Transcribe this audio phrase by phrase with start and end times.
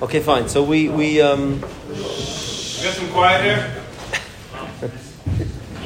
[0.00, 0.48] Okay, fine.
[0.48, 1.58] So we we um.
[1.58, 3.82] Get some quiet here.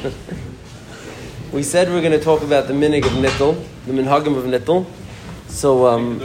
[1.51, 4.43] we said we are going to talk about the minig of nittel, the minhagim of
[4.43, 4.85] nittel.
[5.47, 6.19] So um,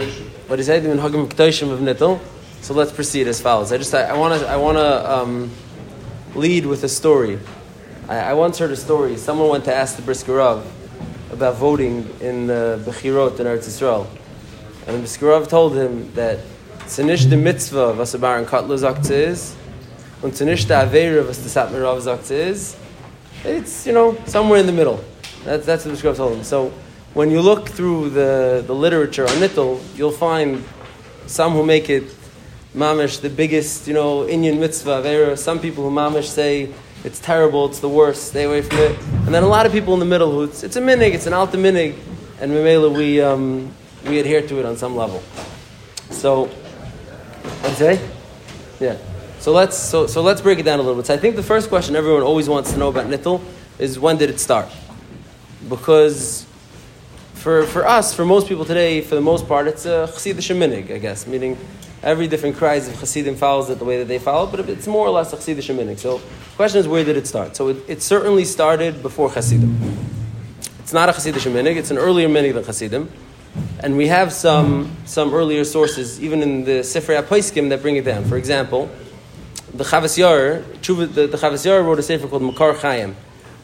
[0.48, 0.80] what is say?
[0.80, 2.20] The minhagim of k'toshim of nittel.
[2.60, 3.72] So let's proceed as follows.
[3.72, 5.50] I just I want to I want to um,
[6.34, 7.38] lead with a story.
[8.06, 9.16] I, I, once heard a story.
[9.16, 10.70] Someone went to ask the Brisker Rav
[11.32, 14.06] about voting in the Bechirot in Eretz Yisrael,
[14.86, 16.40] and the Brisker Rav told him that
[16.88, 19.54] Zinish the mitzvah was a baron katlu sagt is,
[20.22, 22.76] und the avera was the satmer rav sagt
[23.44, 25.04] it's, you know, somewhere in the middle.
[25.44, 26.44] That's, that's what the Shkov told him.
[26.44, 26.72] So
[27.12, 30.64] when you look through the, the literature on Nittel, you'll find
[31.26, 32.04] some who make it
[32.74, 35.00] mamish the biggest, you know, Indian mitzvah.
[35.02, 36.72] There are some people who mamish say
[37.04, 38.98] it's terrible, it's the worst, stay away from it.
[39.26, 41.26] And then a lot of people in the middle who it's, it's a minig, it's
[41.26, 41.98] an alta minig,
[42.40, 43.72] and Mimela, we, um,
[44.06, 45.22] we adhere to it on some level.
[46.10, 46.50] So
[47.48, 48.08] What'd say?
[48.80, 48.96] Yeah.
[49.40, 51.06] So let's so, so let's break it down a little bit.
[51.06, 53.40] So I think the first question everyone always wants to know about nittel
[53.78, 54.68] is when did it start?
[55.68, 56.46] Because
[57.34, 60.92] for, for us, for most people today, for the most part, it's a chassidish minig,
[60.92, 61.56] I guess, meaning
[62.02, 65.06] every different cries of chassidim follows it the way that they follow, but it's more
[65.06, 65.98] or less a chassidish minig.
[65.98, 67.54] So the question is, where did it start?
[67.54, 69.78] So it, it certainly started before chassidim.
[70.80, 73.08] It's not a chassidish minig; it's an earlier minig than chassidim.
[73.80, 78.04] And we have some, some earlier sources, even in the Sefer HaPoiskim, that bring it
[78.04, 78.24] down.
[78.24, 78.90] For example,
[79.72, 80.64] the Chavas Yair,
[81.14, 83.14] the, the Chavas wrote a sefer called Makar Chaim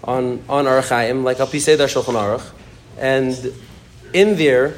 [0.04, 2.52] on, on Ar Chaim, like Al Piseda Shulchan Aruch.
[2.98, 3.52] And
[4.12, 4.74] in there,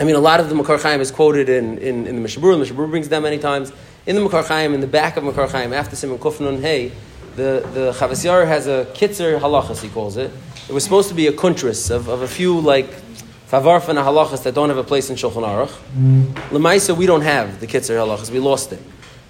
[0.00, 2.58] I mean, a lot of the Makar Chaim is quoted in, in, in the Mishabur.
[2.58, 3.72] The Mishabur brings down many times.
[4.06, 6.90] In the Makar Chaim, in the back of Makar Chaim, after Simon Kufnun Hey,
[7.36, 10.30] the, the Chavas Yair has a kitzer halachas, he calls it.
[10.68, 12.90] It was supposed to be a kuntris of, of a few, like,
[13.52, 15.68] Favarf and halachas that don't have a place in Shulchan Aruch.
[15.68, 16.56] Mm-hmm.
[16.56, 18.30] Lemaisa, we don't have the Kitzur halachas.
[18.30, 18.82] We lost it.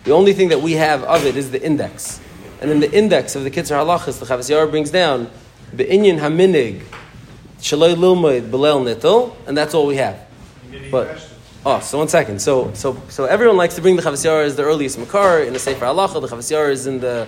[0.05, 2.21] The only thing that we have of it is the index.
[2.61, 5.29] And in the index of the Kitzur halachas, the Chavas Yair brings down
[5.73, 6.85] the Inyan Haminig,
[7.59, 10.25] Shaloi Lilmoid, Belel Nittel, and that's all we have.
[10.93, 11.21] But,
[11.67, 12.41] oh, so one second.
[12.41, 15.53] So, so, so everyone likes to bring the Chavas Yair as the earliest Makar in
[15.53, 16.21] the Sefer Halacha.
[16.21, 17.27] The Chavas Yair is in the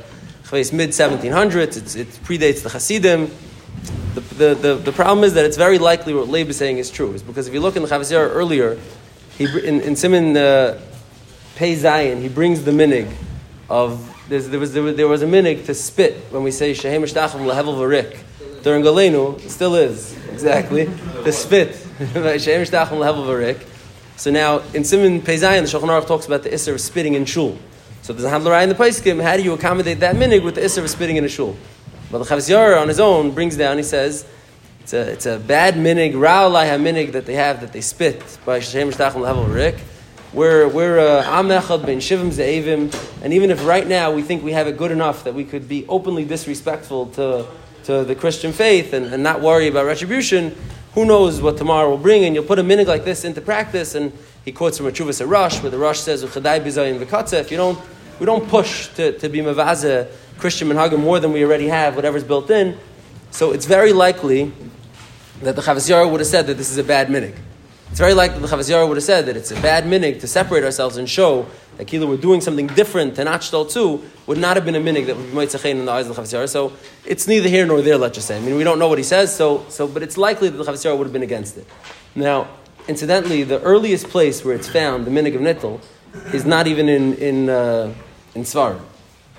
[0.53, 1.97] mid 1700s.
[1.97, 3.32] it predates the Hasidim.
[4.14, 6.88] The, the, the, the, problem is that it's very likely what Leib is saying is
[6.88, 7.12] true.
[7.14, 8.78] Is because if you look in the Chavazir earlier,
[9.36, 10.80] he, in, in Simon uh,
[11.56, 13.12] Pei Zion, he brings the minig
[13.69, 17.02] of there was, there was, there was a minig to spit when we say Shehem
[17.02, 18.19] Shtachim Lehevel Varik.
[18.62, 20.84] During Galenu, still is, exactly.
[20.84, 21.75] the spit.
[21.98, 23.66] Shehem Shtachim Lehevel Varik.
[24.16, 27.14] So now, in Simon Pei Zion, the Shulchan Aruch talks about the Isser of spitting
[27.14, 27.58] in shul.
[28.02, 30.60] So there's a Hamlarai in the Paiskim, how do you accommodate that minig with the
[30.60, 31.56] Isser of spitting in a shul?
[32.14, 34.25] But the Chavaz Yair on his own brings down, he says,
[34.82, 38.38] it's a, it's a bad minig, ra'alai minig that they have, that they spit.
[38.44, 39.75] By Shem Shtachim Level Rik.
[40.32, 44.44] We're, we're uh, Am Echad ben Shivim Ze'evim, and even if right now we think
[44.44, 47.48] we have it good enough that we could be openly disrespectful to,
[47.82, 50.56] to the Christian faith and, and not worry about retribution,
[50.92, 53.96] who knows what tomorrow will bring, and you'll put a minig like this into practice,
[53.96, 54.12] and
[54.44, 56.36] he quotes from a Chuvas Rush, where the Rush says, if
[57.50, 57.81] you don't,
[58.20, 60.08] we don't push to, to be mavaza
[60.39, 62.77] Christian minhagim more than we already have, whatever's built in.
[63.31, 64.53] So it's very likely
[65.41, 67.37] that the Chavaz would have said that this is a bad minig.
[67.91, 70.27] It's very likely that the Chavaz would have said that it's a bad minig to
[70.27, 71.47] separate ourselves and show
[71.77, 75.06] that Kila we're doing something different to not too would not have been a minig
[75.06, 76.73] that would be Moitzachein in the eyes of the Chavaz So
[77.05, 78.37] it's neither here nor there, let's just say.
[78.37, 80.65] I mean, we don't know what he says, so, so but it's likely that the
[80.65, 81.67] Chavaz would have been against it.
[82.15, 82.49] Now,
[82.89, 85.81] incidentally, the earliest place where it's found, the minig of Nittel,
[86.33, 87.93] is not even in, in, uh,
[88.34, 88.81] in Svarim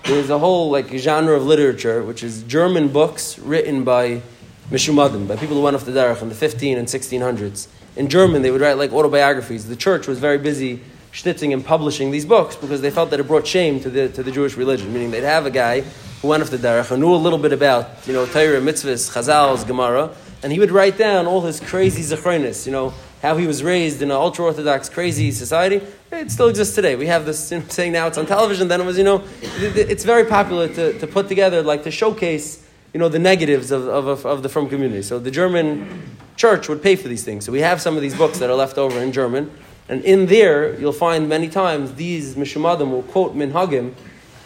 [0.05, 4.21] there's a whole like genre of literature which is German books written by
[4.69, 7.67] Mishumadim, by people who went off the derech in the 15 and 1600s.
[7.95, 9.67] In German, they would write like autobiographies.
[9.67, 13.27] The church was very busy schnitzing and publishing these books because they felt that it
[13.27, 15.81] brought shame to the, to the Jewish religion, meaning they'd have a guy
[16.21, 19.11] who went off the derech and knew a little bit about, you know, Torah, mitzvahs,
[19.11, 22.93] chazals, Gemara, and he would write down all his crazy zechronis, you know,
[23.25, 25.81] how he was raised in an ultra orthodox, crazy society.
[26.11, 26.95] It still exists today.
[26.95, 28.67] We have this you know, saying now it's on television.
[28.67, 32.63] Then it was, you know, it's very popular to, to put together, like to showcase,
[32.93, 35.01] you know, the negatives of, of, of the from community.
[35.01, 36.03] So the German
[36.35, 37.45] church would pay for these things.
[37.45, 39.49] So we have some of these books that are left over in German.
[39.89, 43.95] And in there, you'll find many times these Mishumadim will quote Minhagim,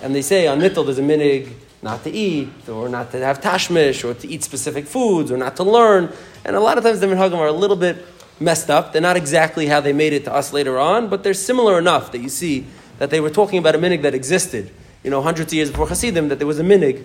[0.01, 1.51] and they say on Nittel there's a minig
[1.81, 5.57] not to eat, or not to have tashmish, or to eat specific foods, or not
[5.57, 6.13] to learn.
[6.45, 8.05] And a lot of times the Minhagim are a little bit
[8.39, 8.93] messed up.
[8.93, 12.11] They're not exactly how they made it to us later on, but they're similar enough
[12.11, 12.65] that you see
[12.97, 14.71] that they were talking about a minig that existed,
[15.03, 17.03] you know, hundreds of years before Hasidim, that there was a minig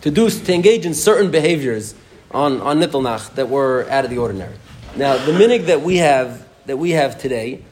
[0.00, 1.94] to do to engage in certain behaviors
[2.30, 4.54] on, on Nittelnach that were out of the ordinary.
[4.96, 7.62] Now, the minig that we have that we have today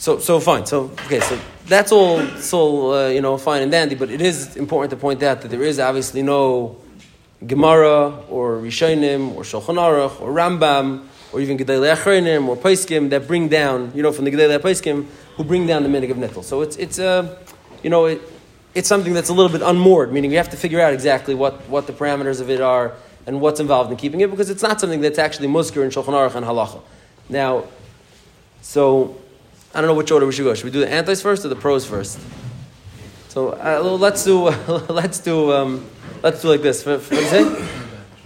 [0.00, 0.64] So, so fine.
[0.64, 2.22] So, okay, so that's all,
[2.54, 3.94] all uh, you know, fine and dandy.
[3.94, 6.78] But it is important to point out that there is obviously no
[7.46, 13.26] Gemara or Rishonim or Shulchan Aruch or Rambam or even Gedolei Achronim or Paiskim that
[13.26, 15.06] bring down, you know, from the Gedolei Paiskim
[15.36, 16.42] who bring down the minig of nittel.
[16.44, 17.38] So it's it's uh,
[17.82, 18.20] you know, it,
[18.74, 21.54] it's something that's a little bit unmoored, meaning you have to figure out exactly what,
[21.68, 22.92] what the parameters of it are
[23.26, 26.14] and what's involved in keeping it because it's not something that's actually muskir in Shulchan
[26.14, 26.80] Aruch and Halacha.
[27.28, 27.64] Now,
[28.62, 29.16] so
[29.74, 30.54] I don't know which order we should go.
[30.54, 32.20] Should we do the antis first or the pros first?
[33.28, 34.42] So uh, let's do
[34.88, 35.86] let's do um,
[36.22, 36.82] let's do like this.
[36.82, 37.14] For, for,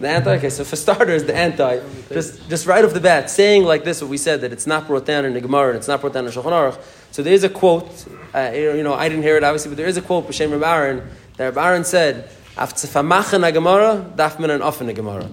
[0.00, 0.36] the anti.
[0.36, 1.80] Okay, so for starters, the anti.
[2.10, 4.86] Just just right off the bat, saying like this, what we said that it's not
[4.86, 6.80] brought down in the Gemara and it's not brought down in Shulchan Aruch.
[7.10, 8.06] So there is a quote.
[8.34, 10.62] Uh, you know, I didn't hear it obviously, but there is a quote B'Shem Reb
[10.62, 15.28] Aaron that Reb Aaron said, "Aftzefamachan Gemara, dafman and often Gemara."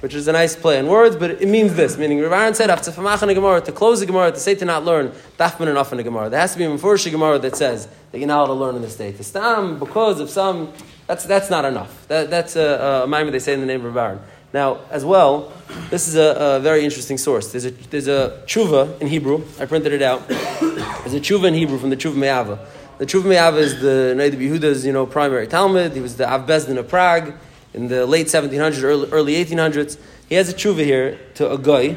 [0.00, 1.98] which is a nice play on words, but it means this.
[1.98, 4.84] Meaning, Rav Aaron said, after Famachan Gemara, to close the Gemara, to say to not
[4.84, 6.30] learn, Dafman and often Gemara.
[6.30, 8.76] There has to be a Mefurish Gemara that says that you're not allowed to learn
[8.76, 9.18] in this state.
[9.18, 10.72] To stam, because of some,
[11.10, 12.06] that's, that's not enough.
[12.06, 14.20] That, that's a, a they say in the name of Rav Aaron.
[14.52, 15.52] Now, as well,
[15.90, 17.50] this is a, a, very interesting source.
[17.50, 19.44] There's a, there's a tshuva in Hebrew.
[19.58, 20.28] I printed it out.
[20.28, 22.64] There's a tshuva in Hebrew from the Tshuva Me'ava.
[22.98, 25.94] The Tshuva Me'ava is the Noda B'Yehuda's, you know, primary Talmud.
[25.94, 27.34] He was the Av Bezdin of Prague
[27.74, 29.98] in the late 1700s, early, early 1800s.
[30.28, 31.96] He has a tshuva here to a guy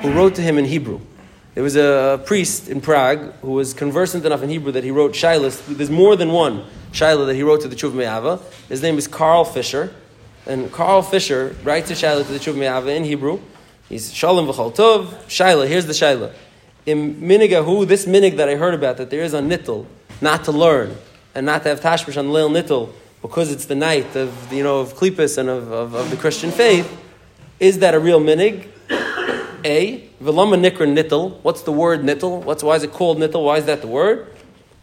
[0.00, 1.00] who wrote to him in Hebrew.
[1.54, 5.12] There was a priest in Prague who was conversant enough in Hebrew that he wrote
[5.12, 5.62] Shilas.
[5.66, 8.40] There's more than one Shilah that he wrote to the Tshuva Me'ava.
[8.70, 9.92] His name is Carl Fisher.
[10.46, 13.38] And Carl Fisher writes a Shilah to the Tshuva Me'ava in Hebrew.
[13.88, 15.08] He's Shalom V'chal Tov.
[15.26, 16.32] Shilah, here's the Shilah.
[16.86, 19.84] In Minigahu, this minig that I heard about, that there is on Nittel,
[20.22, 20.96] not to learn,
[21.34, 22.90] and not to have Tashmish on Leil Nittel,
[23.20, 26.50] because it's the night of, you know, of Klippas and of, of, of the Christian
[26.50, 26.90] faith,
[27.60, 28.66] is that a real minig?
[29.64, 30.08] A.
[30.22, 31.40] Velama nikra nittel.
[31.42, 32.42] What's the word nittel?
[32.42, 33.44] What's, why is it called nittel?
[33.44, 34.34] Why is that the word?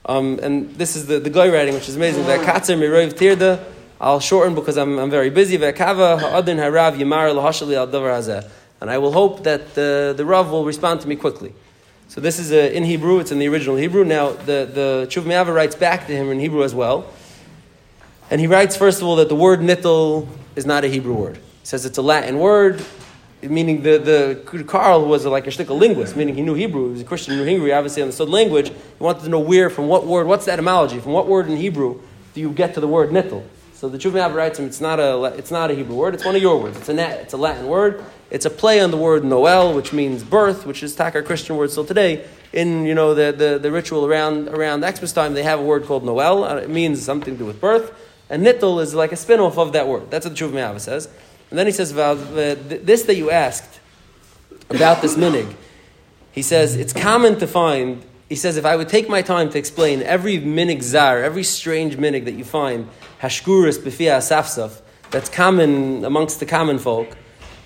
[0.06, 2.24] Um, and this is the, the guy writing, which is amazing.
[2.24, 3.64] Ve'katzer miroiv tirda.
[4.02, 5.58] I'll shorten because I'm, I'm very busy.
[5.58, 8.50] Ve'kava ha'adin harav yimar lahashali al davar.
[8.81, 11.54] And I will hope that the, the Rav will respond to me quickly.
[12.08, 14.04] So this is uh, in Hebrew, it's in the original Hebrew.
[14.04, 17.06] Now, the, the Chuv Me'ava writes back to him in Hebrew as well.
[18.31, 21.36] And he writes, first of all, that the word nittel is not a Hebrew word
[21.36, 22.84] He says it's a Latin word,
[23.41, 26.88] meaning the, the Carl was like a shtickle linguist, meaning he knew Hebrew.
[26.88, 28.69] He was a Christian, knew Hebrew, he obviously understood language.
[28.69, 31.57] He wanted to know where, from what word, what's the etymology, from what word in
[31.57, 32.01] Hebrew
[32.33, 33.44] do you get to the word nittel?
[33.74, 36.36] So the Chuvim writes him, it's not, a, it's not a Hebrew word, it's one
[36.36, 36.77] of your words.
[36.77, 38.03] It's a, it's a Latin word.
[38.30, 41.71] It's a play on the word Noel, which means birth, which is Takar Christian word
[41.71, 42.27] still today.
[42.51, 45.85] In you know the, the, the ritual around around Xmas time, they have a word
[45.85, 46.45] called Noel.
[46.57, 47.94] It means something to do with birth.
[48.30, 50.12] And nittel is like a spin off of that word.
[50.12, 51.09] That's what the Chuvim says.
[51.50, 53.80] And then he says, this that you asked
[54.69, 55.54] about this minig,
[56.31, 59.57] he says, it's common to find, he says, if I would take my time to
[59.57, 62.88] explain every minig zar, every strange minig that you find,
[63.22, 67.18] hashkuris b'fia asafsaf, that's common amongst the common folk,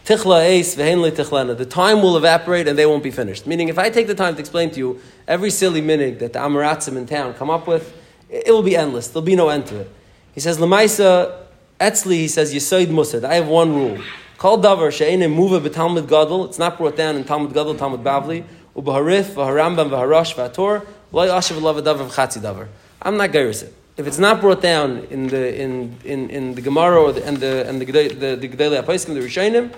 [0.06, 3.46] tichla eis tichlana, the time will evaporate and they won't be finished.
[3.46, 6.40] Meaning, if I take the time to explain to you every silly minig that the
[6.40, 7.94] Amaratzim in town come up with,
[8.30, 9.10] it will be endless.
[9.10, 9.90] There'll be no end to it.
[10.34, 11.43] He says, Lamaisa,
[11.84, 13.26] Etzli, he says, Yisoid Musad.
[13.26, 13.98] I have one rule.
[14.38, 16.46] Call davar she'ene muva b'talmud gadol.
[16.46, 18.46] It's not brought down in Talmud gadol, Talmud bavli.
[18.74, 20.86] Ubaharif, v'harambam, v'harash, v'ator.
[21.12, 22.70] Loy ashav lava davar v'chatzi davar.
[23.02, 23.74] I'm not gairis it.
[23.98, 27.38] If it's not brought down in the in in, in the Gemara or the, and
[27.38, 29.74] the and the the the Gedolei Apaiskim, the Rishonim,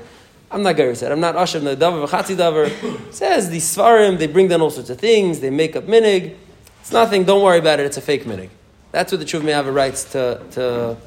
[0.51, 1.11] I'm not gairis it.
[1.11, 3.13] I'm not ashav the davar v'chatzi davar.
[3.13, 5.39] says the svarim they bring down all sorts of things.
[5.39, 6.35] They make up minig.
[6.81, 7.23] It's nothing.
[7.23, 7.87] Don't worry about it.
[7.87, 8.49] It's a fake minig.
[8.91, 10.97] That's what the Chuv Me'ava writes to to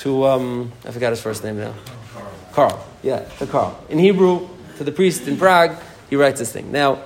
[0.00, 1.74] to, um, I forgot his first name now.
[2.12, 2.32] Carl.
[2.52, 3.82] Carl, yeah, to Carl.
[3.88, 4.48] In Hebrew,
[4.78, 5.76] to the priest in Prague,
[6.10, 6.72] he writes this thing.
[6.72, 7.00] Now,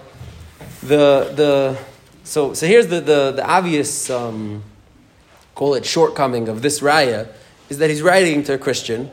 [0.82, 1.78] the, the,
[2.24, 4.62] so, so here's the, the, the obvious, um,
[5.54, 7.28] call it shortcoming of this raya,
[7.68, 9.10] is that he's writing to a Christian,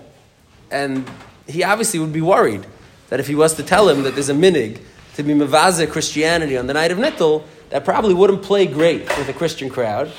[0.72, 1.10] and
[1.48, 2.66] he obviously would be worried
[3.10, 4.80] that if he was to tell him that there's a minig
[5.16, 9.30] to be mavaza Christianity on the night of Nittel, that probably wouldn't play great with
[9.30, 10.12] a Christian crowd,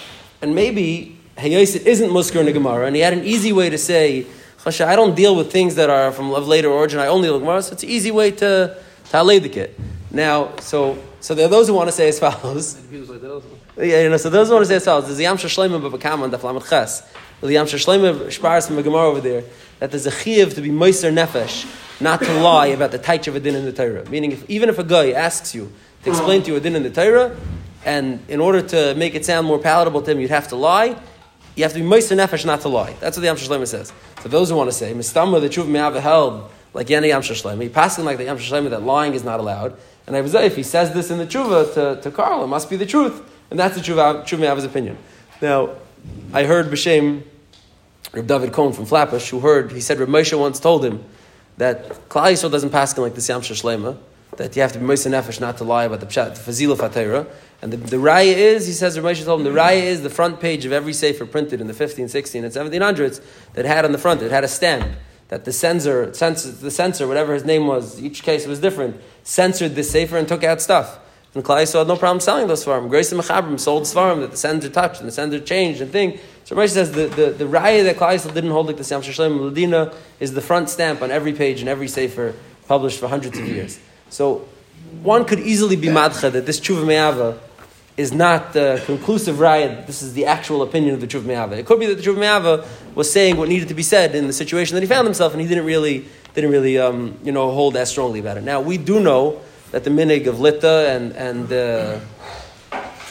[0.42, 3.78] and maybe Hayosit isn't Muskar in the Gemara, and he had an easy way to
[3.78, 4.26] say,
[4.58, 7.34] Chasha, I don't deal with things that are from of later origin, I only deal
[7.34, 8.76] with Gemara, so it's an easy way to,
[9.10, 9.78] to the kit.
[10.10, 12.80] Now, so so there are those who want to say as follows.
[12.92, 15.06] yeah, you know, so those who want to say as follows.
[15.06, 17.02] There's a Yam Shashleim Babakam on the Flamet Ches.
[17.40, 19.42] The Yam Shashleim Shparis from the Gemara over there,
[19.80, 21.66] that there's a chiv to be Moiser Nefesh,
[22.00, 24.08] not to lie about the taich of a din in the Torah.
[24.08, 25.72] Meaning, if, even if a guy asks you
[26.04, 27.36] to explain to you a din in the Torah,
[27.84, 30.96] and in order to make it sound more palatable to him, you'd have to lie,
[31.56, 32.94] you have to be moist nefesh not to lie.
[33.00, 33.92] That's what the Yam Shlomo says.
[34.22, 37.62] So those who want to say, Mistama, the may have held, like Yana Yam Shlomo,
[37.62, 39.76] he passing like the Yam Shlomo that lying is not allowed.
[40.06, 42.70] And I was if he says this in the tshuva to, to Carl, it must
[42.70, 43.22] be the truth.
[43.50, 44.98] And that's the tshuva, tshuva his opinion.
[45.40, 45.70] Now,
[46.32, 47.22] I heard B'Shem,
[48.12, 51.04] Reb David Cohn from Flatbush, who heard, he said Reb Moshe once told him
[51.56, 53.96] that Klal Yisrael doesn't pass like the Siyam Shlema,
[54.36, 56.76] that you have to be Moshe Nefesh not to lie about the Pshat, the Fazila
[56.76, 57.26] Fatera.
[57.62, 60.40] And the, the raya is, he says, Reb told him, the raya is the front
[60.40, 63.22] page of every sefer printed in the 15, 16, and 1700s
[63.54, 64.96] that had on the front, it had a stamp
[65.28, 69.74] that the censor, censor, the censor, whatever his name was, each case was different, censored
[69.74, 71.00] the sefer and took out stuff.
[71.34, 72.88] And Yisrael had no problem selling those svarim.
[72.88, 76.18] Grace and Mechabrim sold svarim that the censor touched and the censor changed and thing.
[76.44, 79.52] So Rashi says the, the, the raya that Yisrael didn't hold like the Siyam Shashlem
[79.52, 82.34] Ladina is the front stamp on every page in every sefer
[82.66, 83.78] published for hundreds of years.
[84.16, 84.48] So
[85.02, 87.38] one could easily be madcha that this tshuva me'ava
[87.98, 89.86] is not the conclusive raya.
[89.86, 91.58] This is the actual opinion of the tshuva me'ava.
[91.58, 94.26] It could be that the tshuva me'ava was saying what needed to be said in
[94.26, 97.50] the situation that he found himself, and he didn't really didn't really um, you know
[97.50, 98.42] hold as strongly about it.
[98.42, 99.38] Now we do know
[99.72, 102.00] that the minig of Lita and and uh,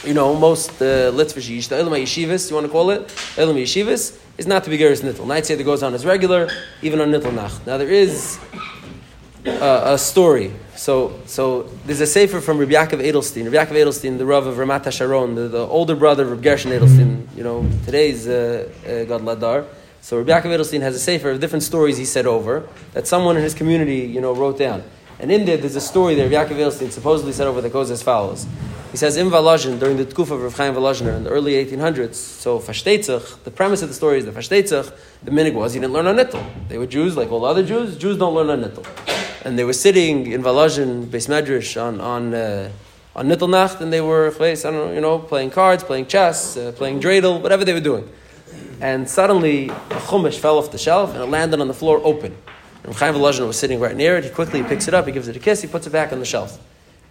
[0.03, 3.01] you know, most uh, Litvish the Ilma Yeshivas, you want to call it,
[3.37, 5.27] Ilma Yeshivas, is not to be Geras Nittel.
[5.27, 6.49] Night say that goes on as regular,
[6.81, 7.67] even on Nittel Nacht.
[7.67, 8.39] Now there is
[9.47, 10.51] uh, a story.
[10.75, 13.45] So, so there's a sefer from Rabbi Yaakov Edelstein.
[13.51, 17.27] Rabbi Yaakov Edelstein, the Rav of Ramat HaSharon, the, the older brother of Gershon Edelstein,
[17.35, 19.65] you know, today's uh, uh, God Ladar.
[20.01, 23.37] So Rabbi Yaakov Edelstein has a sefer of different stories he said over that someone
[23.37, 24.83] in his community, you know, wrote down.
[25.19, 27.89] And in there, there's a story that Rabbi Yaakov Edelstein supposedly said over that goes
[27.91, 28.45] as follows.
[28.91, 32.15] He says in Volozhin, during the Tkuf of Rav Chaim Volozhiner in the early 1800s,
[32.15, 35.93] so Fashtetzach, the premise of the story is that Fashtetzach, the minig was he didn't
[35.93, 36.45] learn on Nittel.
[36.69, 37.97] They were Jews, like all other Jews.
[37.97, 39.14] Jews don't learn on Nittel.
[39.45, 42.71] And they were sitting in Volozhin, Beis Medrash, on, on, uh,
[43.15, 46.57] on Nittel Nacht, and they were, I don't know, you know, playing cards, playing chess,
[46.57, 48.09] uh, playing dreidel, whatever they were doing.
[48.81, 52.35] And suddenly, a chumash fell off the shelf, and it landed on the floor open.
[52.83, 54.23] And Chaim Volozhiner was sitting right near it.
[54.23, 56.17] He quickly picks it up, he gives it a kiss, he puts it back on
[56.17, 56.59] the shelf.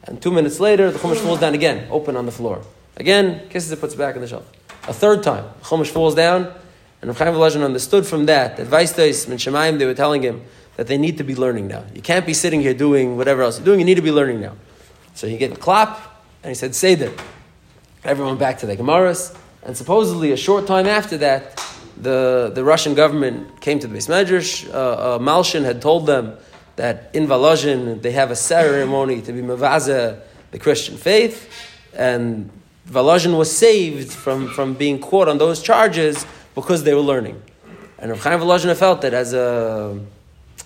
[0.03, 2.63] And two minutes later, the Chumash falls down again, open on the floor.
[2.97, 4.51] Again, kisses it, puts it back on the shelf.
[4.89, 6.53] A third time, Chumash falls down,
[7.01, 10.43] and Chaim Volozhin understood from that that Vaistais and Shemaim, they were telling him
[10.77, 11.85] that they need to be learning now.
[11.95, 14.41] You can't be sitting here doing whatever else you're doing, you need to be learning
[14.41, 14.55] now.
[15.15, 16.01] So he get clap,
[16.43, 17.13] and he said, Say that.
[18.05, 21.59] Everyone back to the Gemaras, and supposedly a short time after that,
[21.97, 24.69] the, the Russian government came to the Beis Medrash.
[24.69, 26.37] Uh, uh, Malshin had told them
[26.77, 31.51] that in Volozhin they have a ceremony to be Mavaza, the Christian faith,
[31.95, 32.51] and
[32.89, 37.41] Volozhin was saved from, from being caught on those charges because they were learning.
[37.99, 39.99] And Rav Chaim Volozhin felt that as a,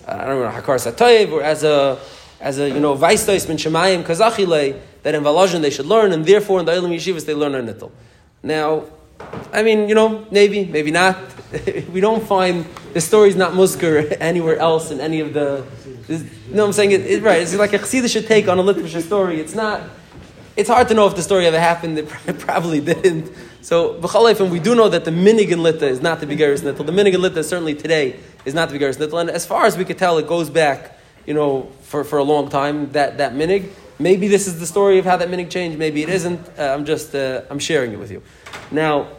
[0.07, 1.99] I don't know, Hakar Satoyev, or as a,
[2.39, 6.25] as a, you know, Vaistois min Shemayim Kazachile, that in Volozhin they should learn, and
[6.25, 7.91] therefore in the Olam Yeshivas they learn on Nittel.
[8.43, 8.85] Now,
[9.51, 11.17] I mean, you know, maybe, maybe not.
[11.91, 15.65] we don't find the story's not musker anywhere else in any of the.
[16.07, 16.17] You
[16.49, 16.91] know what I'm saying?
[16.91, 19.39] It, it, right, it's like a chassidish should take on a literature story.
[19.39, 19.81] It's not.
[20.55, 21.97] It's hard to know if the story ever happened.
[21.97, 22.07] It
[22.39, 23.31] probably didn't.
[23.61, 26.85] So, b'chalefim, we do know that the minig in Lita is not the Bigaris Nittel.
[26.85, 29.19] The minig in Lita certainly today is not the Bigaris Nittel.
[29.19, 32.23] And as far as we could tell, it goes back, you know, for, for a
[32.23, 33.69] long time, that, that minig.
[33.99, 35.77] Maybe this is the story of how that minig changed.
[35.77, 36.39] Maybe it isn't.
[36.57, 38.23] Uh, I'm just, uh, I'm sharing it with you.
[38.71, 39.09] Now,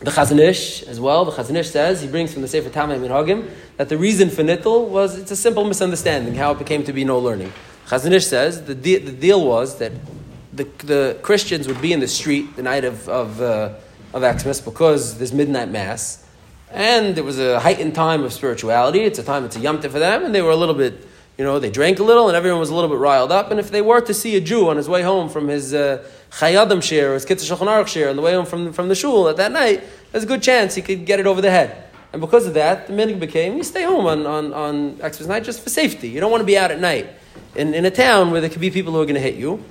[0.00, 2.98] the Chazon Ish as well, the Chazon Ish says, he brings from the Sefer Tamei
[2.98, 6.92] Minhagim, that the reason for Nittel was, it's a simple misunderstanding, how it became to
[6.94, 7.52] be no learning.
[7.88, 9.92] Chazon Ish says, the, de- the deal was that
[10.54, 13.74] the, the Christians would be in the street the night of, of, uh,
[14.12, 16.26] of Xmas because there's midnight mass,
[16.70, 19.98] and it was a heightened time of spirituality, it's a time, it's a yomtiv for
[19.98, 22.60] them, and they were a little bit you know, they drank a little and everyone
[22.60, 23.50] was a little bit riled up.
[23.50, 26.06] And if they were to see a Jew on his way home from his uh,
[26.30, 28.94] Chayadim share or his Kitzur Shulchan Aruch share on the way home from, from the
[28.94, 29.82] shul at that night,
[30.12, 31.88] there's a good chance he could get it over the head.
[32.12, 35.42] And because of that, the minig became, you stay home on, on, on Xmas night
[35.42, 36.08] just for safety.
[36.08, 37.08] You don't want to be out at night
[37.56, 39.64] in, in a town where there could be people who are going to hit you.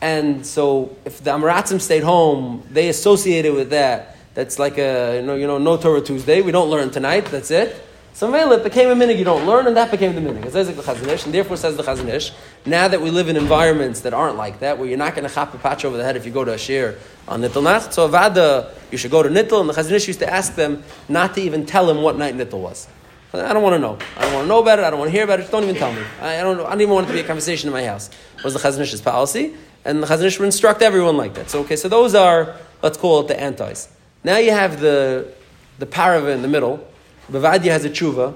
[0.00, 4.16] And so if the Amaratzim stayed home, they associated with that.
[4.34, 6.40] That's like a, you know, you know, no Torah Tuesday.
[6.42, 7.26] We don't learn tonight.
[7.26, 7.84] That's it.
[8.18, 10.44] So Mele became a minig you don't learn, and that became the minig.
[10.44, 12.32] It says the Chazon Ish, and therefore says the Chazon Ish.
[12.66, 15.32] Now that we live in environments that aren't like that, where you're not going to
[15.32, 17.94] chop a patch over the head if you go to a shir on Nittel Nacht,
[17.94, 20.82] so Avada, you should go to Nittel, and the Chazon Ish used to ask them
[21.08, 22.88] not to even tell him what night Nittel was.
[23.32, 23.98] I don't want to know.
[24.16, 24.84] I don't want to know about it.
[24.84, 25.42] I don't want to hear about it.
[25.42, 26.02] Just don't even tell me.
[26.20, 26.58] I don't.
[26.60, 28.10] I don't even want it to be a conversation in my house.
[28.42, 29.54] Was the Chazon Ish's policy,
[29.88, 31.50] and the Chazon Ish would instruct everyone like that.
[31.50, 33.88] So okay, so those are let's call it the antis.
[34.22, 35.32] Now you have the
[35.78, 36.86] the parava in the middle.
[37.30, 38.34] Bavadia has a tshuva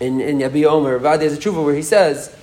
[0.00, 2.34] in, in Yabia Omer, Vadi has a tshuva where he says,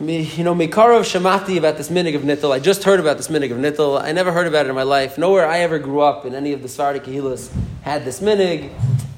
[0.00, 2.52] you know, Mikarov Shamati about this minig of Nittel.
[2.52, 4.00] I just heard about this minig of Nittel.
[4.00, 5.18] I never heard about it in my life.
[5.18, 7.52] Nowhere I ever grew up in any of the Sephardic Kehilas
[7.82, 8.72] had this minig.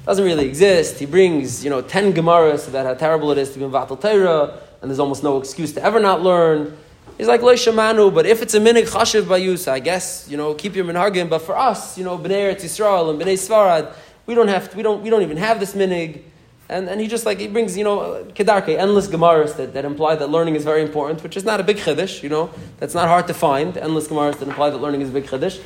[0.05, 0.97] Doesn't really exist.
[0.97, 3.99] He brings, you know, ten Gemaras about how terrible it is to be in Vatal
[4.01, 4.59] Torah.
[4.81, 6.75] and there's almost no excuse to ever not learn.
[7.21, 10.37] He's like loy shamanu, but if it's a minig chashiv by you, I guess you
[10.37, 11.29] know keep your minhagim.
[11.29, 13.93] But for us, you know, bnei Eretz Yisrael and bnei Svarad,
[14.25, 16.23] we don't have, to, we don't, we don't even have this minig.
[16.67, 20.15] And, and he just like, he brings, you know, kedarke, endless gemaras that, that imply
[20.15, 22.49] that learning is very important, which is not a big chiddush, you know,
[22.79, 25.61] that's not hard to find, endless gemaras that imply that learning is a big chiddush.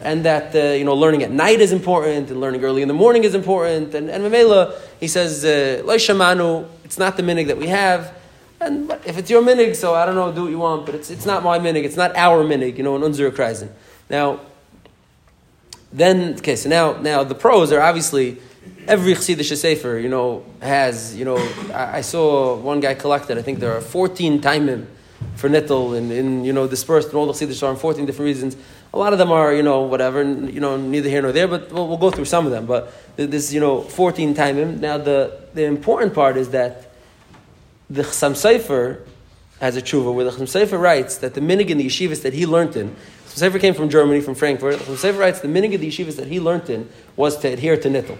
[0.00, 2.94] And that, uh, you know, learning at night is important, and learning early in the
[2.94, 3.94] morning is important.
[3.94, 8.12] And, and Mamela, he says, uh, shamanu, it's not the minig that we have.
[8.60, 11.10] And if it's your minig, so I don't know, do what you want, but it's,
[11.10, 13.68] it's not my minig, it's not our minig, you know, in Unzur Kreisen.
[14.08, 14.40] Now,
[15.92, 18.38] then, okay, so now, now the pros are obviously
[18.88, 21.36] every Chassidish Sefer, you know, has, you know,
[21.72, 24.86] I, I, saw one guy collected, I think there are 14 timim
[25.34, 28.56] for Nittel and, in you know, dispersed in all the Chassidish are 14 different reasons.
[28.94, 31.70] A lot of them are, you know, whatever, you know, neither here nor there, but
[31.70, 32.66] we'll, we'll go through some of them.
[32.66, 34.80] But this, you know, 14 timim.
[34.80, 36.90] Now, the, the important part is that
[37.88, 39.00] the Chasam Sofer
[39.60, 42.32] has a tshuva where the Chasam Sofer writes that the minig in the yeshivas that
[42.32, 42.94] he learned in
[43.26, 44.78] Sofer came from Germany, from Frankfurt.
[44.78, 47.76] The Sofer writes the minig of the yeshivas that he learned in was to adhere
[47.76, 48.16] to nittel,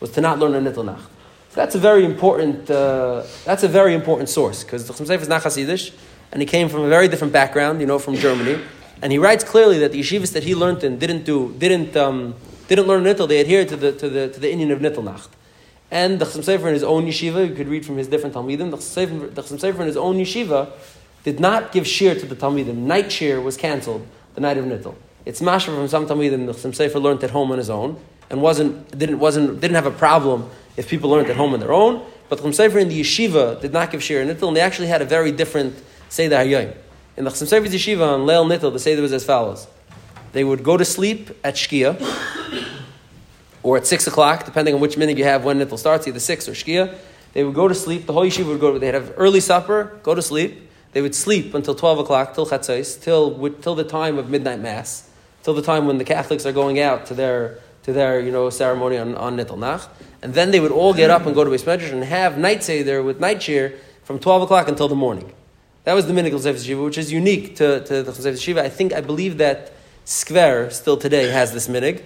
[0.00, 1.08] was to not learn a nittel nacht.
[1.50, 2.70] So that's a very important.
[2.70, 5.94] Uh, that's a very important source because the Chasam Sofer is not Hasidish,
[6.32, 8.60] and he came from a very different background, you know, from Germany.
[9.02, 12.34] And he writes clearly that the yeshivas that he learned in didn't do didn't um,
[12.66, 13.28] didn't learn nittel.
[13.28, 15.35] They adhered to the to the to the Indian of nittel nacht.
[15.90, 18.70] And the Chasam Sofer in his own yeshiva, you could read from his different Talmidim,
[18.70, 20.70] the Chasam Sofer in his own yeshiva
[21.22, 22.76] did not give shir to the Talmidim.
[22.76, 24.94] Night shir was cancelled the night of Nittel.
[25.24, 28.00] It's mashma from some Talmidim, some Sofer learned at home on his own,
[28.30, 31.72] and wasn't, didn't, wasn't, didn't have a problem if people learned at home on their
[31.72, 32.04] own.
[32.28, 35.02] But the Sofer in the yeshiva did not give shir Nittel, and they actually had
[35.02, 35.76] a very different
[36.08, 36.74] Seder Hayyim.
[37.16, 39.66] In the Chasam Sofer's yeshiva on Leil Nittel, the Seder was as follows.
[40.32, 41.96] They would go to sleep at Shkia,
[43.66, 46.48] or at 6 o'clock, depending on which minute you have when Nittel starts, either 6
[46.48, 46.96] or Shkia.
[47.32, 50.14] They would go to sleep, the whole yeshiva would go, they'd have early supper, go
[50.14, 54.30] to sleep, they would sleep until 12 o'clock, till chatzos, till, till the time of
[54.30, 55.10] midnight mass,
[55.42, 58.50] till the time when the Catholics are going out to their, to their you know,
[58.50, 59.82] ceremony on, on Nittel Nach.
[60.22, 62.62] And then they would all get up and go to Beis Medrash and have night
[62.62, 63.74] Seder with night cheer
[64.04, 65.32] from 12 o'clock until the morning.
[65.82, 68.62] That was the Minik Chosef Shiva, which is unique to, to the Chosef Shiva.
[68.62, 69.72] I think, I believe that
[70.04, 72.04] Skver still today has this Minig.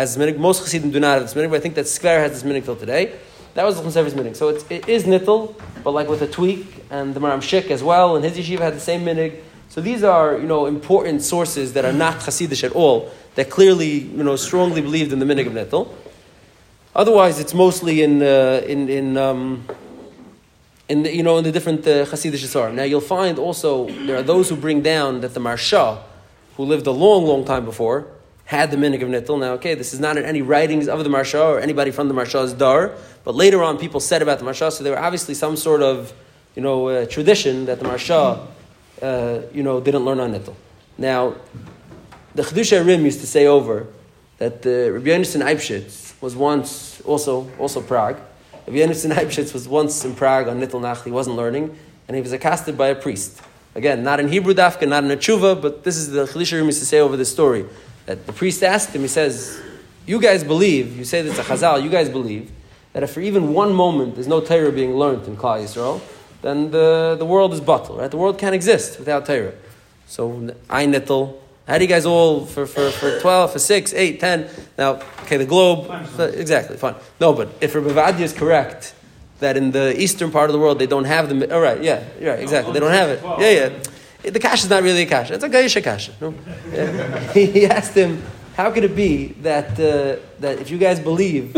[0.00, 0.38] Has this Minig.
[0.38, 2.64] Most Chassidim do not have this Minig, but I think that Skver has this Minig
[2.64, 3.12] till today.
[3.52, 4.34] That was the Chosef's Minig.
[4.34, 7.82] So it's, it is Nittel, but like with a tweak, and the Maram Shik as
[7.82, 9.40] well, and his yeshiva had the same minig.
[9.68, 13.90] So these are, you know, important sources that are not Hasidish at all, that clearly,
[13.90, 15.92] you know, strongly believed in the minig of Nittel.
[16.96, 19.66] Otherwise, it's mostly in, uh, in, in, um,
[20.88, 22.72] in the, you know, in the different uh, Asarim.
[22.72, 25.98] Now, you'll find also, there are those who bring down that the Marsha,
[26.56, 28.06] who lived a long, long time before,
[28.50, 29.38] had the minig of Nittel.
[29.38, 32.14] Now, okay, this is not in any writings of the Marsha or anybody from the
[32.14, 35.56] Marsha's dar, but later on people said about the Marsha, so there were obviously some
[35.56, 36.12] sort of
[36.56, 38.44] you know, uh, tradition that the Marsha,
[39.02, 40.56] uh, you know, didn't learn on Nittel.
[40.98, 41.36] Now,
[42.34, 43.86] the Chiddushei HaRim used to say over
[44.38, 48.18] that the Rabbi Yonason Eibshitz was once also also Prague.
[48.66, 51.04] Rabbi Yonason Eibshitz was once in Prague on Nittel Nach.
[51.04, 53.40] He wasn't learning, and he was accosted by a priest.
[53.76, 56.66] Again, not in Hebrew dafka, not in a tshuva, but this is the Chiddushei HaRim
[56.66, 57.64] used to say over the story
[58.10, 59.02] that the priest asked him.
[59.02, 59.62] He says,
[60.06, 60.98] "You guys believe?
[60.98, 61.82] You say that's a Chazal.
[61.82, 62.50] You guys believe
[62.92, 66.00] that if for even one moment there's no Torah being learned in Klal Yisrael."
[66.42, 68.10] then the, the world is bottle, right?
[68.10, 69.52] The world can't exist without Torah.
[70.06, 71.36] So, I nittel.
[71.68, 74.48] How do you guys all, for, for, for 12, for 6, 8, 10?
[74.76, 76.96] Now, okay, the globe, exactly, fine.
[77.20, 78.94] No, but if Rabbi Vadia is correct,
[79.38, 82.02] that in the eastern part of the world they don't have the, all right, yeah,
[82.20, 83.22] right, exactly, they don't have it.
[83.38, 83.82] Yeah, yeah.
[84.22, 85.30] The cash is not really a cash.
[85.30, 86.10] It's a Gaisha cash.
[86.20, 86.30] No?
[87.34, 88.22] He asked him,
[88.54, 91.54] how could it be that, uh, that if you guys believe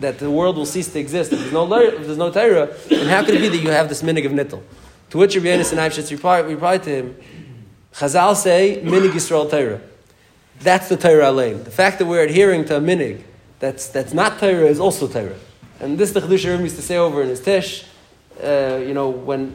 [0.00, 3.06] that the world will cease to exist if there's no, if there's no Torah, then
[3.06, 4.62] how could it be that you have this minig of nittel?
[5.10, 7.16] To which Rabbi Yonason Eibshitz replied, replied to him,
[7.94, 9.80] Chazal say, minig Yisrael Torah.
[10.60, 11.64] That's the Torah alein.
[11.64, 13.22] The fact that we're adhering to a minig
[13.58, 15.38] that's, that's not Torah is also Torah.
[15.78, 17.84] And this the Chedush used to say over in his Tish,
[18.42, 19.54] uh, you know, when,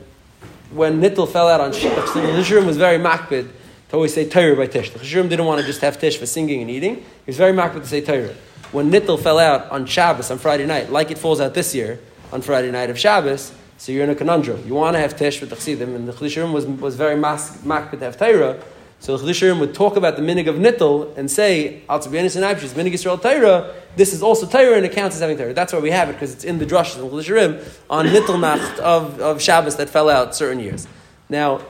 [0.72, 3.50] when Nittel fell out on Shach, the Chedush was very makbid
[3.90, 4.92] to always say Torah by Tish.
[4.92, 6.96] The Chedush didn't want to just have Tish for singing and eating.
[6.96, 8.36] He was very makbid to say Torah
[8.72, 12.00] when Nittel fell out on Shabbos on Friday night, like it falls out this year
[12.32, 14.64] on Friday night of Shabbos, so you're in a conundrum.
[14.68, 18.00] You want to have Tish with the Chassidim, and the Chiddushim was, was very makbid
[18.00, 18.62] to have Torah.
[19.00, 22.44] So the Chiddushim would talk about the minig of Nittel and say, Al Tzibyanis and
[22.44, 25.54] Aibshis, minig Yisrael Torah, this is also Torah and it counts as having Torah.
[25.54, 28.80] That's why we have it, because it's in the drushes and Chiddushim on Nittel Nacht
[28.80, 30.88] of, of Shabbos that fell out certain years.
[31.30, 31.62] Now,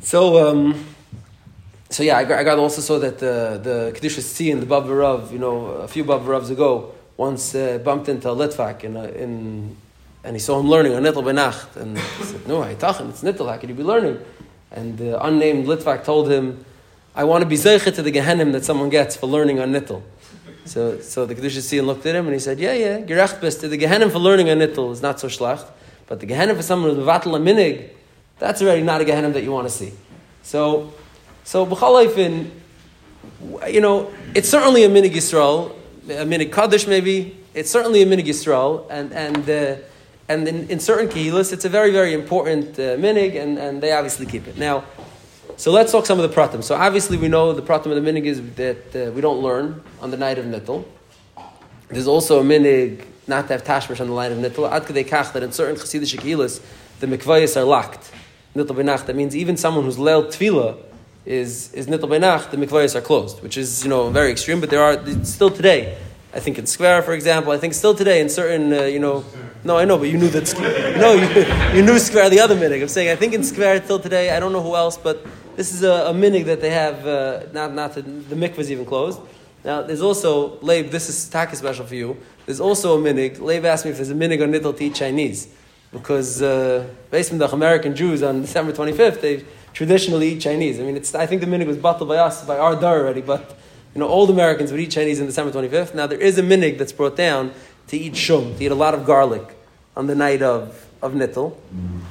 [0.00, 0.84] so, um,
[1.90, 5.30] so yeah, I I got also saw that the the Kedushas Tzii and the Bavarav,
[5.30, 9.76] you know, a few Bavaravs ago, once uh, bumped into a Litvak in, a, in
[10.24, 11.76] and he saw him learning on Nittel Benacht.
[11.76, 14.18] And he said, No, Haitachin, it's Nittel, how could you be learning?
[14.72, 16.64] And the unnamed Litvak told him,
[17.14, 20.02] I want to be Zeichet to the Gehenim that someone gets for learning on Nittel.
[20.64, 23.60] So, so the Kedusha Sion looked at him and he said, Yeah, yeah, Gerecht bist.
[23.60, 25.66] The Gehenim for learning on Nittel is not so schlacht,
[26.06, 27.90] but the Gehenim for someone who's Vatal Minig,
[28.38, 29.92] that's already not a Gehenim that you want to see.
[30.42, 30.94] So,
[31.44, 32.50] so B'chal
[33.68, 35.72] you know, it's certainly a Minig Yisrael,
[36.08, 39.76] a Minig Kaddish maybe, it's certainly a Minig Yisrael, and, and, uh,
[40.32, 43.92] and in, in certain Kehilas, it's a very, very important uh, Minig, and, and they
[43.92, 44.56] obviously keep it.
[44.56, 44.84] Now,
[45.56, 46.64] so let's talk some of the pratim.
[46.64, 49.82] So obviously we know the pratim of the minig is that uh, we don't learn
[50.00, 50.84] on the night of Nittel.
[51.88, 54.70] There's also a minig not to have tashmish on the night of Nittel.
[54.72, 56.62] Ad kach that in certain chassidish kehilas
[57.00, 58.10] the mikvayas are locked.
[58.56, 59.04] Nittel benach.
[59.06, 60.78] That means even someone who's leil tefillah
[61.26, 62.50] is is nittel benach.
[62.50, 64.60] The mikvayas are closed, which is you know very extreme.
[64.60, 65.98] But there are still today.
[66.34, 69.22] I think in Skver, for example, I think still today in certain, uh, you know,
[69.64, 70.52] no, I know, but you knew that,
[70.98, 71.28] no, you,
[71.76, 72.82] you knew Skver, the other minig.
[72.82, 75.24] I'm saying, I think in Skver still today, I don't know who else, but
[75.56, 78.84] this is a, a minig that they have, uh, not, not the mikvah is even
[78.84, 79.20] closed.
[79.64, 82.16] Now, there's also, Leib, this is taki special for you.
[82.46, 83.40] There's also a minig.
[83.40, 85.48] Leib asked me if there's a minig on Nittel to Chinese.
[85.92, 90.80] Because, uh, based on the American Jews on December 25th, they traditionally eat Chinese.
[90.80, 93.20] I mean, it's, I think the minig was bottled by us, by our dar already,
[93.20, 93.56] but,
[93.94, 95.94] you know, old Americans would eat Chinese on December 25th.
[95.94, 97.52] Now, there is a minig that's brought down
[97.92, 99.54] to eat shum, to eat a lot of garlic
[99.94, 101.54] on the night of of nittel.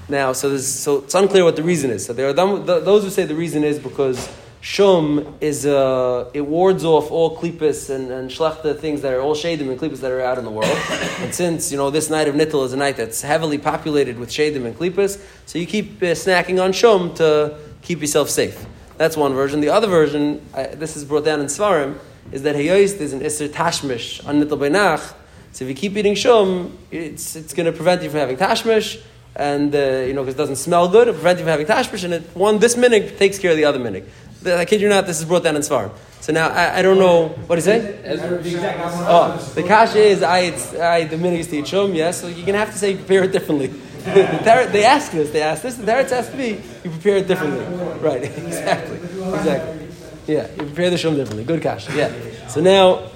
[0.09, 2.05] Now, so, so it's unclear what the reason is.
[2.05, 6.41] So there are them, those who say the reason is because shum is uh, it
[6.41, 10.11] wards off all klippas and, and shlechta things that are all shadim and klippas that
[10.11, 10.77] are out in the world.
[11.19, 14.29] and since you know this night of nittel is a night that's heavily populated with
[14.29, 18.65] shadim and klippas, so you keep uh, snacking on shum to keep yourself safe.
[18.97, 19.61] That's one version.
[19.61, 21.97] The other version, uh, this is brought down in Svarim,
[22.31, 25.15] is that Hayoist is an Isser Tashmish on Nittel Beinach,
[25.53, 29.01] so if you keep eating shum, it's, it's going to prevent you from having tashmish,
[29.35, 32.03] and uh, you know because it doesn't smell good, it prevents you from having tashmish.
[32.03, 34.07] And it, one this minute takes care of the other minute.
[34.45, 35.91] I kid you not, this is brought down in Svar.
[36.21, 38.03] So now I, I don't know what is it.
[38.05, 41.93] Oh, the kasha is I, it's, I the minute is to eat shum.
[41.93, 43.67] Yes, so you're going to have to say prepare it differently.
[44.01, 45.31] the they ask this.
[45.31, 45.75] They ask this.
[45.75, 47.65] The teretz has to be you prepare it differently.
[47.99, 48.23] Right?
[48.37, 48.97] exactly.
[48.97, 49.87] Exactly.
[50.27, 51.43] Yeah, you prepare the shum differently.
[51.43, 51.95] Good kasha.
[51.95, 52.47] Yeah.
[52.47, 53.09] So now.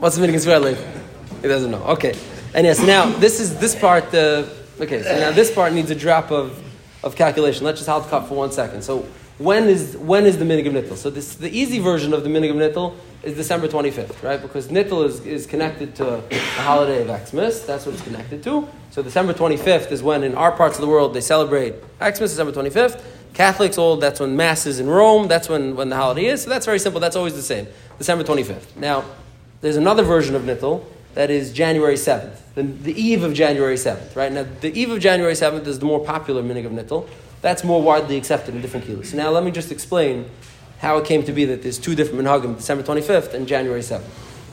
[0.00, 0.76] What's the meaning of Sver
[1.42, 1.84] He doesn't know.
[1.84, 2.14] Okay.
[2.54, 4.04] And yes, now this is this part.
[4.14, 4.46] Uh,
[4.80, 6.58] okay, so now this part needs a drop of,
[7.04, 7.66] of calculation.
[7.66, 8.82] Let's just hold cut for one second.
[8.82, 10.96] So when is when is the minig of nittel?
[10.96, 14.40] So this the easy version of the minig of nittel is December twenty fifth, right?
[14.40, 17.66] Because nittel is, is connected to the holiday of Xmas.
[17.66, 18.66] That's what it's connected to.
[18.90, 22.30] So December twenty fifth is when in our parts of the world they celebrate Xmas,
[22.30, 23.18] December twenty fifth.
[23.34, 25.28] Catholics, all that's when Mass is in Rome.
[25.28, 26.42] That's when, when the holiday is.
[26.42, 27.00] So that's very simple.
[27.00, 27.68] That's always the same.
[27.98, 28.74] December twenty fifth.
[28.76, 29.04] Now
[29.60, 34.14] there's another version of Nittel that is January 7th, the, the eve of January 7th,
[34.16, 34.32] right?
[34.32, 37.08] Now, the eve of January 7th is the more popular minig of Nittel.
[37.42, 39.14] That's more widely accepted in different kilos.
[39.14, 40.30] Now let me just explain
[40.78, 44.02] how it came to be that there's two different minhagim, December 25th and January 7th.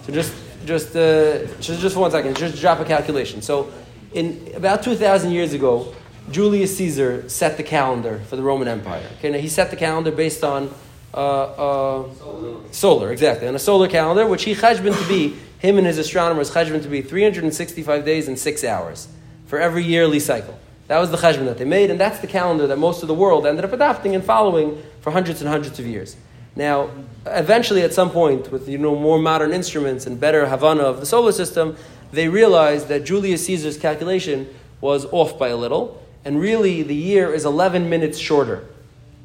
[0.05, 0.33] So just,
[0.65, 3.41] just, uh, just, just for one second, just drop a calculation.
[3.41, 3.71] So
[4.13, 5.93] in about 2,000 years ago,
[6.31, 9.07] Julius Caesar set the calendar for the Roman Empire.
[9.19, 10.73] Okay, now he set the calendar based on
[11.13, 12.73] uh, uh, solar.
[12.73, 13.11] solar.
[13.11, 16.81] exactly, on a solar calendar, which he cheshbon to be, him and his astronomers cheshbon
[16.81, 19.07] to be 365 days and six hours
[19.45, 20.57] for every yearly cycle.
[20.87, 23.13] That was the cheshbon that they made, and that's the calendar that most of the
[23.13, 26.15] world ended up adopting and following for hundreds and hundreds of years.
[26.55, 26.89] Now,
[27.25, 31.05] eventually, at some point, with you know more modern instruments and better Havana of the
[31.05, 31.77] solar system,
[32.11, 34.47] they realized that Julius Caesar's calculation
[34.81, 38.65] was off by a little, and really the year is 11 minutes shorter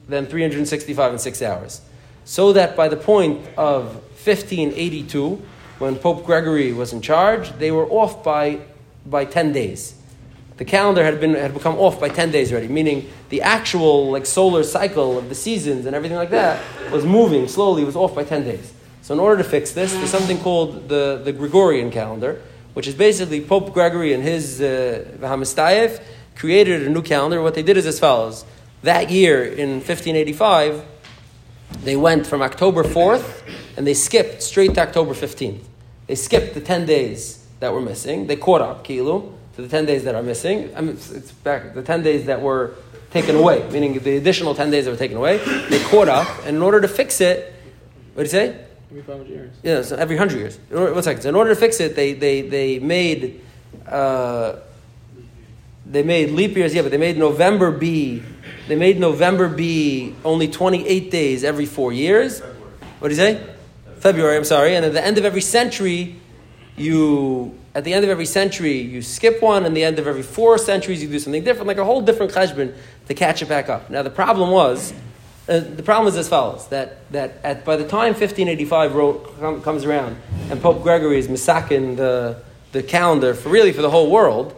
[0.08, 1.80] than 365 and six hours.
[2.24, 5.42] So that by the point of 1582,
[5.78, 8.60] when Pope Gregory was in charge, they were off by,
[9.04, 9.94] by 10 days.
[10.56, 14.26] The calendar had, been, had become off by 10 days already, meaning the actual like,
[14.26, 16.62] solar cycle of the seasons and everything like that
[16.92, 18.72] was moving slowly, was off by 10 days.
[19.00, 22.40] So, in order to fix this, there's something called the, the Gregorian calendar,
[22.74, 25.04] which is basically Pope Gregory and his uh,
[26.36, 27.42] created a new calendar.
[27.42, 28.44] What they did is as follows
[28.82, 30.84] that year in 1585,
[31.84, 33.42] they went from October 4th
[33.76, 35.62] and they skipped straight to October 15th.
[36.06, 38.26] They skipped the 10 days that were missing.
[38.26, 40.74] They caught up, Kilu, to the 10 days that are missing.
[40.76, 42.74] I mean, it's, it's back, the 10 days that were
[43.10, 45.38] taken away, meaning the additional 10 days that were taken away.
[45.68, 47.54] They caught up, and in order to fix it,
[48.14, 48.64] what did you say?
[48.90, 49.54] Every 500 years.
[49.62, 50.58] Yeah, so every 100 years.
[50.70, 51.22] In order, one second.
[51.22, 53.40] So in order to fix it, they, they, they made.
[53.86, 54.56] Uh,
[55.86, 58.22] they made leap years, yeah, but they made November be
[58.68, 62.40] they made November be only 28 days every four years.
[62.98, 63.46] What do you say?
[63.98, 64.76] February, I'm sorry.
[64.76, 66.16] And at the end of every century,
[66.76, 70.22] you at the end of every century, you skip one, and the end of every
[70.22, 72.74] four centuries, you do something different, like a whole different cheshbon
[73.08, 73.88] to catch it back up.
[73.88, 74.92] Now, the problem was,
[75.48, 79.62] uh, the problem is as follows: that that at, by the time 1585 wrote, com,
[79.62, 80.16] comes around,
[80.50, 84.54] and Pope Gregory is misakin the the calendar for really for the whole world,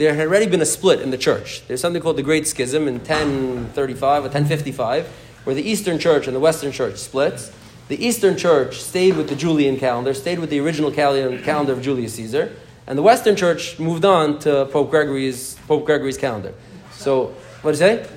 [0.00, 1.62] there had already been a split in the church.
[1.68, 5.06] There's something called the Great Schism in 1035 or 1055,
[5.44, 7.52] where the Eastern Church and the Western Church splits.
[7.88, 12.14] The Eastern Church stayed with the Julian calendar, stayed with the original calendar of Julius
[12.14, 12.50] Caesar,
[12.86, 16.54] and the Western Church moved on to Pope Gregory's Pope Gregory's calendar.
[16.92, 18.08] So, what do you say?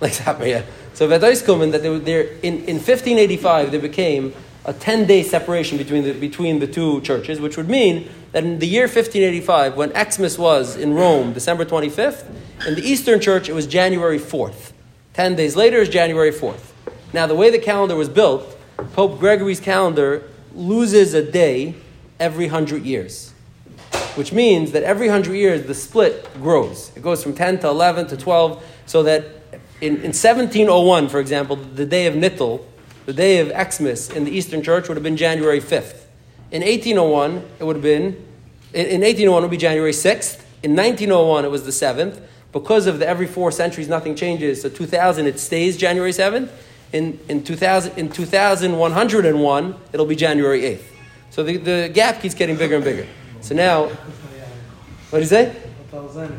[0.00, 0.62] Like that, yeah.
[0.94, 5.76] So Vedoiskum, that they were there in, in 1585, there became a 10 day separation
[5.76, 9.90] between the, between the two churches, which would mean that in the year 1585, when
[9.90, 12.26] Xmas was in Rome, December 25th,
[12.66, 14.72] in the Eastern Church, it was January 4th.
[15.12, 16.72] 10 days later is January 4th.
[17.12, 18.58] Now, the way the calendar was built,
[18.94, 20.24] Pope Gregory's calendar
[20.54, 21.74] loses a day
[22.18, 23.32] every hundred years,
[24.14, 26.90] which means that every hundred years the split grows.
[26.96, 29.24] It goes from 10 to 11 to 12, so that
[29.80, 32.64] in, in 1701, for example, the day of Nittel,
[33.06, 36.04] the day of Xmas in the Eastern Church would have been January 5th.
[36.50, 38.04] In 1801, it would have been,
[38.72, 40.40] in, in 1801 it would be January 6th.
[40.62, 42.20] In 1901, it was the 7th.
[42.52, 44.62] Because of the every four centuries, nothing changes.
[44.62, 46.50] So 2000, it stays January 7th
[46.94, 50.84] in, in, 2000, in 2101, it'll be January 8th.
[51.30, 53.08] So the, the gap keeps getting bigger and bigger.
[53.40, 53.88] So now,
[55.10, 55.56] what do you say?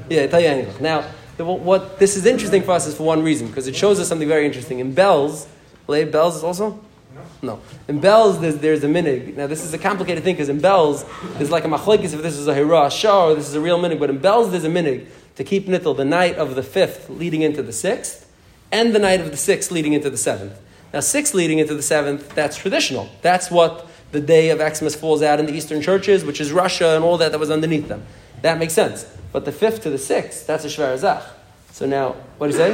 [0.09, 0.73] Yeah, Italian.
[0.79, 3.99] Now, the, what this is interesting for us is for one reason, because it shows
[3.99, 4.79] us something very interesting.
[4.79, 5.45] In Belz,
[5.87, 6.79] Lay Belz also?
[7.41, 7.61] No.
[7.87, 9.35] In Belz, there's, there's a minig.
[9.35, 11.05] Now, this is a complicated thing, because in Belz,
[11.37, 13.79] there's like a machlekes if this is a hira shah or this is a real
[13.79, 17.17] minig, but in Belz, there's a minig to keep nittel the night of the 5th
[17.17, 18.25] leading into the 6th
[18.71, 20.59] and the night of the sixth leading into the seventh.
[20.93, 23.09] Now, six leading into the seventh, that's traditional.
[23.21, 26.95] That's what the day of Xmas falls out in the Eastern churches, which is Russia
[26.95, 28.05] and all that that was underneath them.
[28.41, 29.05] That makes sense.
[29.31, 31.23] But the fifth to the sixth, that's a Shver Zach.
[31.71, 32.73] So now, what do you say?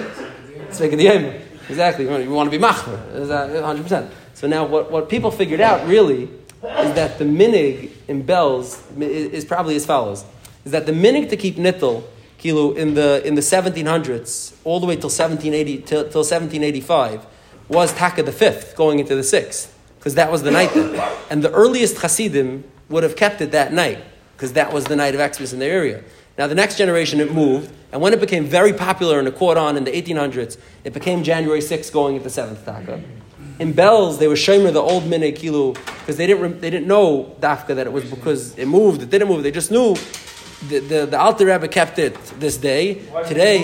[0.97, 2.05] The Exactly.
[2.05, 2.99] You want to be machmer.
[3.15, 4.09] 100%.
[4.33, 9.45] So now, what, what people figured out really is that the minig in Belz is
[9.45, 10.25] probably as follows:
[10.65, 12.03] is that the minig to keep nittel
[12.37, 17.25] Kilo in the in the 1700s, all the way till 1780 till, till 1785,
[17.67, 20.99] was Taka the fifth, going into the sixth, because that was the night then.
[21.29, 24.03] And the earliest Hasidim would have kept it that night,
[24.35, 26.03] because that was the night of Xmas in their area.
[26.41, 29.57] Now the next generation it moved, and when it became very popular and it caught
[29.57, 32.99] on in the 1800s, it became January 6th, going into seventh Taka.
[33.59, 37.35] In Belz, they were shomer the old Mine Kilo because they didn't they didn't know
[37.39, 39.03] Dafka that it was because it moved.
[39.03, 39.43] It didn't move.
[39.43, 39.93] They just knew
[40.67, 42.95] the, the, the Alter Rebbe kept it this day.
[42.95, 43.59] Why Today,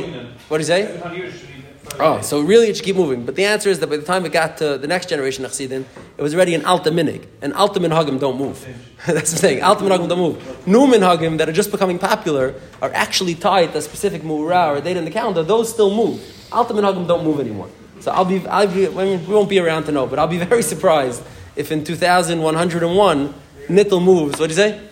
[0.48, 1.57] what do you say?
[2.00, 3.26] Oh, so really it should keep moving.
[3.26, 5.52] But the answer is that by the time it got to the next generation of
[5.52, 5.86] Chassidin,
[6.18, 7.26] it was already an Alta Minig.
[7.42, 8.66] And Alta Minhagim don't move.
[9.08, 9.62] That's the thing.
[9.62, 10.68] Alta Minhagim don't move.
[10.68, 14.82] New Minhagim that are just becoming popular are actually tied to a specific Mu'ra or
[14.82, 15.44] date in the calendar.
[15.44, 16.22] Those still move.
[16.52, 17.70] Alta Minhagim don't move anymore.
[18.00, 20.28] So I'll be, I'll be, I mean, we won't be around to know, but I'll
[20.28, 21.24] be very surprised
[21.56, 23.34] if in 2101
[23.68, 24.40] Nittel moves.
[24.40, 24.88] What do you say?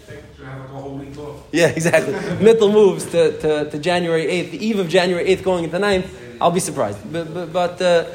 [1.52, 2.14] Yeah, exactly.
[2.46, 6.10] Nittel moves to, to, to, January 8th, the eve of January 8th going into 9th,
[6.42, 7.00] I'll be surprised.
[7.12, 8.06] But, but, but uh,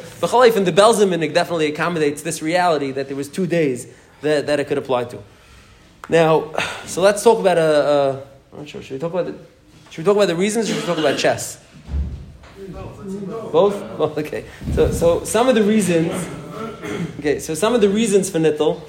[0.56, 3.86] and the Belziminig definitely accommodates this reality that there was two days
[4.22, 5.22] that, that it could apply to.
[6.08, 6.52] Now,
[6.86, 9.38] so let's talk about a, a I'm not sure, should we talk about the,
[9.90, 11.62] should we talk about the reasons or should we talk about chess?
[13.52, 13.98] Both?
[13.98, 14.18] Both?
[14.18, 14.44] Okay.
[14.74, 16.12] So, so some of the reasons,
[17.18, 18.80] okay, so some of the reasons for Nittel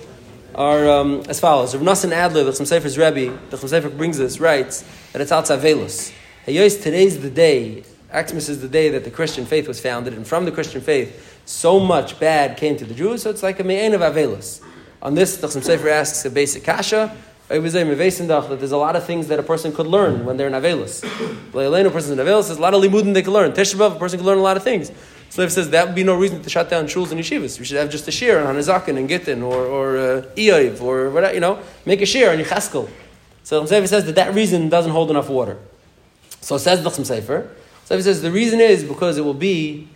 [0.56, 1.76] are um, as follows.
[1.76, 6.12] Rav Nassan Adler, the Sofer's Rebbe, the Sofer brings us, writes that it's outside Velus.
[6.46, 10.45] Today's the day, Xmas is the day that the Christian faith was founded, and from
[10.45, 13.93] the Christian faith, so much bad came to the Jews, so it's like a me'en
[13.93, 14.62] of Avelus.
[15.02, 17.15] On this, the Sofer asks a basic kasha,
[17.50, 21.04] that there's a lot of things that a person could learn when they're in Avelus.
[21.86, 23.52] a person in Avelus, there's a lot of limudim they can learn.
[23.52, 24.91] Teshuvah, a person can learn a lot of things.
[25.38, 27.58] If says that would be no reason to shut down shuls and yeshivas.
[27.58, 30.26] We should have just a shir on Hanazakin and Gittin or, or uh,
[30.82, 32.89] or whatever, you know, make a shir on Yechaskel.
[33.43, 35.58] So Sofer says that that reason doesn't hold enough water.
[36.41, 37.47] So says the Sofer.
[37.91, 39.88] Sofer says the reason is because it will be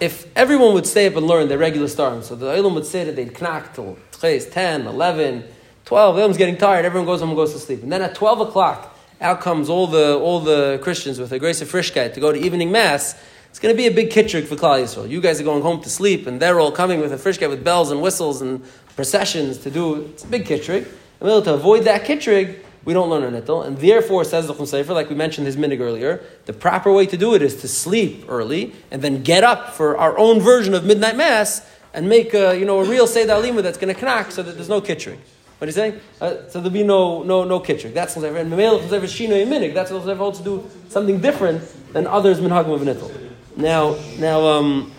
[0.00, 2.26] if everyone would stay up and learn their regular stars.
[2.26, 5.44] So the Olam would say that they'd knock till 10, 11,
[5.84, 6.14] 12.
[6.16, 6.84] Everyone's getting tired.
[6.84, 7.82] Everyone goes home and goes to sleep.
[7.82, 11.60] And then at 12 o'clock, out comes all the, all the Christians with a grace
[11.60, 13.14] of Frischkeit to go to evening mass
[13.50, 15.10] it's going to be a big kittrig for Klal Yisrael.
[15.10, 17.64] You guys are going home to sleep, and they're all coming with a frish with
[17.64, 18.62] bells and whistles and
[18.94, 20.02] processions to do.
[20.02, 20.86] It's a big kittrig.
[21.20, 24.94] And to avoid that kittrig, we don't learn a nittel, and therefore says the Sofer,
[24.94, 28.24] like we mentioned his minig earlier, the proper way to do it is to sleep
[28.28, 32.58] early and then get up for our own version of midnight mass and make a,
[32.58, 35.18] you know a real seder alima that's going to knack so that there's no kittrig.
[35.58, 36.00] What are you saying?
[36.22, 37.92] Uh, so there'll be no no no kitchik.
[37.92, 39.74] That's what's ever and memel ever shino minig.
[39.74, 41.62] That's what's ever holds to do something different
[41.92, 43.10] than others minhagim of nittel.
[43.56, 44.90] Now now um,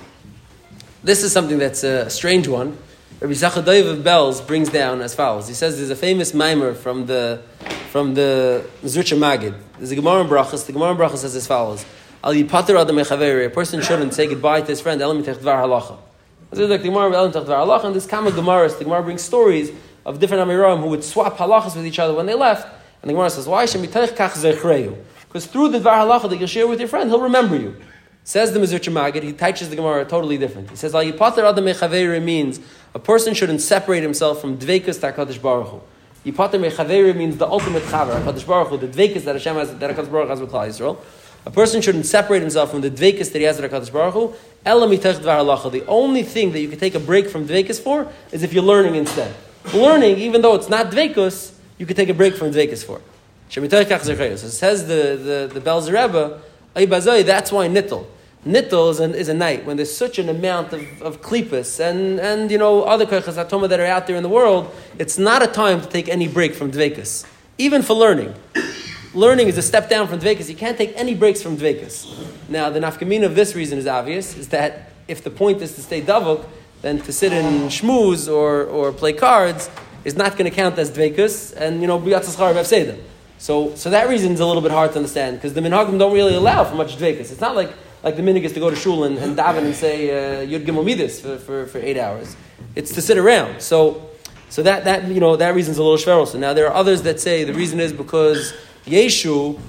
[1.03, 2.77] this is something that's a strange one.
[3.21, 5.47] Rabbi Zachadayv of Belz brings down as follows.
[5.47, 7.43] He says there's a famous mimer from the
[7.91, 9.55] from the Mizrucha Magid.
[9.77, 10.65] There's a Gemara in Brachas.
[10.65, 11.85] The Gemara in Brachas says as follows:
[12.23, 15.99] Al adam a person shouldn't say goodbye to his friend elam dvar halacha.
[16.49, 19.69] This is like the Gemara elam halacha, and this Kama Gemara, the Gemara brings stories
[20.03, 22.67] of different Amoraim who would swap halachas with each other when they left.
[23.03, 23.67] And the Gemara says, why?
[23.67, 27.55] Should kach Because through the Dvar halacha that you'll share with your friend, he'll remember
[27.55, 27.75] you.
[28.23, 30.69] Says the Mizrach Magid, he teaches the Gemara totally different.
[30.69, 32.59] He says, Yipater Adam Mechaveri means
[32.93, 35.81] a person shouldn't separate himself from Dvekas Takadish Baruch Hu.
[36.25, 39.95] Yipater Mechaveri means the ultimate Chaver, HaKadosh Baruch Hu, the Dvekas that Hashem has, that
[39.95, 40.97] HaKadosh Baruch has with Klal Yisrael.
[41.47, 44.35] A person shouldn't separate himself from the Dvekas that he has with HaKadosh Baruch Hu.
[44.63, 48.61] The only thing that you can take a break from Dvekas for is if you're
[48.61, 49.33] learning instead.
[49.73, 53.01] Learning, even though it's not Dvekus, you can take a break from Dvekus for.
[53.49, 53.71] So it
[54.51, 56.39] says the, the, the Belzer Rebbe,
[56.73, 58.05] that's why nittel.
[58.45, 62.49] Nittel is, is a night when there's such an amount of, of klippas and, and
[62.49, 64.73] you know other koichas atoma that are out there in the world.
[64.97, 67.25] It's not a time to take any break from dvekas,
[67.59, 68.33] even for learning.
[69.13, 70.49] learning is a step down from dvekas.
[70.49, 72.27] You can't take any breaks from dvekas.
[72.49, 75.81] Now the nafkamina of this reason is obvious: is that if the point is to
[75.81, 76.45] stay davuk,
[76.81, 79.69] then to sit in shmooze or, or play cards
[80.03, 82.55] is not going to count as dvekas, and you know biyatzas charav
[83.41, 86.13] so, so that reason is a little bit hard to understand because the minhagim don't
[86.13, 87.31] really allow for much dvekas.
[87.31, 87.73] It's not like
[88.03, 90.63] like the minhag is to go to shul and, and daven and say uh, yud
[90.63, 92.35] gimel midas for, for, for eight hours.
[92.75, 93.59] It's to sit around.
[93.59, 94.11] So,
[94.49, 96.27] so that, that you know that reason's a little shveral.
[96.27, 98.53] So now there are others that say the reason is because
[98.85, 99.59] Yeshu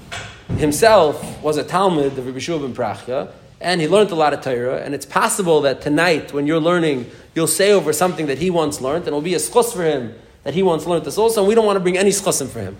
[0.58, 4.42] himself was a Talmud of Rabbi Shua ben Prachya, and he learned a lot of
[4.42, 4.82] Torah.
[4.82, 8.82] And it's possible that tonight, when you're learning, you'll say over something that he once
[8.82, 11.40] learned, and it'll be a schos for him that he once learned this also.
[11.40, 12.76] And we don't want to bring any schosim for him.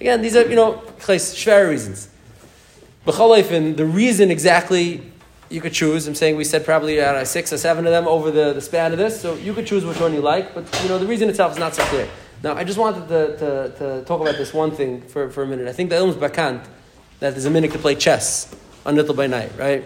[0.00, 2.08] Again, these are, you know, shver reasons.
[3.06, 5.02] B'chol the reason exactly
[5.50, 6.06] you could choose.
[6.06, 8.92] I'm saying we said probably uh, six or seven of them over the, the span
[8.92, 11.28] of this, so you could choose which one you like, but, you know, the reason
[11.28, 12.08] itself is not so clear.
[12.42, 15.46] Now, I just wanted to, to, to talk about this one thing for, for a
[15.46, 15.68] minute.
[15.68, 16.64] I think that Ilm's Bakant,
[17.20, 18.54] that there's a minute to play chess
[18.84, 19.84] on Nittel by night, right?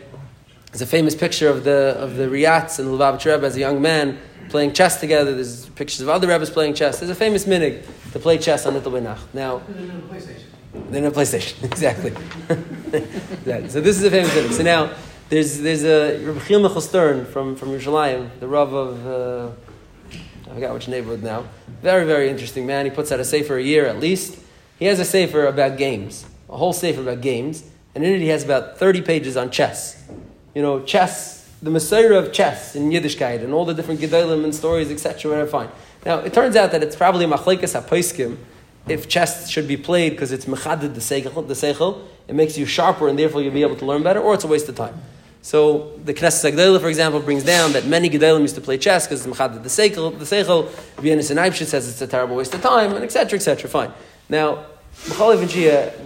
[0.71, 3.61] There's a famous picture of the, of the Rayatz and the Lubavitch Rebbe as a
[3.61, 4.19] young man
[4.51, 5.35] playing chess together.
[5.35, 7.01] There's pictures of other Rebbes playing chess.
[7.01, 9.19] There's a famous minhag to play chess on Nittel Benach.
[9.33, 10.45] Now, they're in a PlayStation,
[10.91, 12.11] They're in a exactly.
[12.93, 13.69] exactly.
[13.71, 14.53] So this is a famous minhag.
[14.53, 14.93] So now,
[15.31, 19.51] there's, there's a Rabbi Chil Michel Stern from, from Yerushalayim, the Rav of, uh,
[20.51, 21.45] I forgot which neighborhood now.
[21.83, 22.85] Very, very interesting man.
[22.85, 24.39] He puts out a sefer a year at least.
[24.79, 28.29] He has a sefer about games, a whole sefer about games, and in it he
[28.29, 30.08] has about 30 pages on chess.
[30.59, 34.53] You know, chess the Messiah of chess in Yiddishkeit and all the different Gedolim and
[34.53, 35.31] stories, etc.
[35.31, 35.69] Whatever, fine.
[36.05, 38.37] Now, it turns out that it's probably Machlekes HaPoiskim
[38.89, 42.67] if chess should be played because it's Mechadid the Seichel, the Seichel, it makes you
[42.67, 45.01] sharper and therefore you'll be able to learn better, or it's a waste of time.
[45.43, 49.07] So the Knesses HaGedolah, for example, brings down that many Gedolim used to play chess
[49.07, 50.69] because it's Mechadid the Seichel, the Seichel,
[51.01, 53.37] Vienna and says it's a terrible waste of time, and etc.
[53.37, 53.71] etc.
[53.71, 53.93] Fine.
[54.29, 54.65] Now,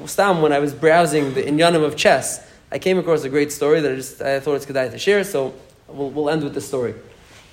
[0.07, 3.81] Stam, when I was browsing the Inyanim of chess, I came across a great story
[3.81, 5.53] that I just I thought it's good to share, so
[5.89, 6.95] we'll, we'll end with the story.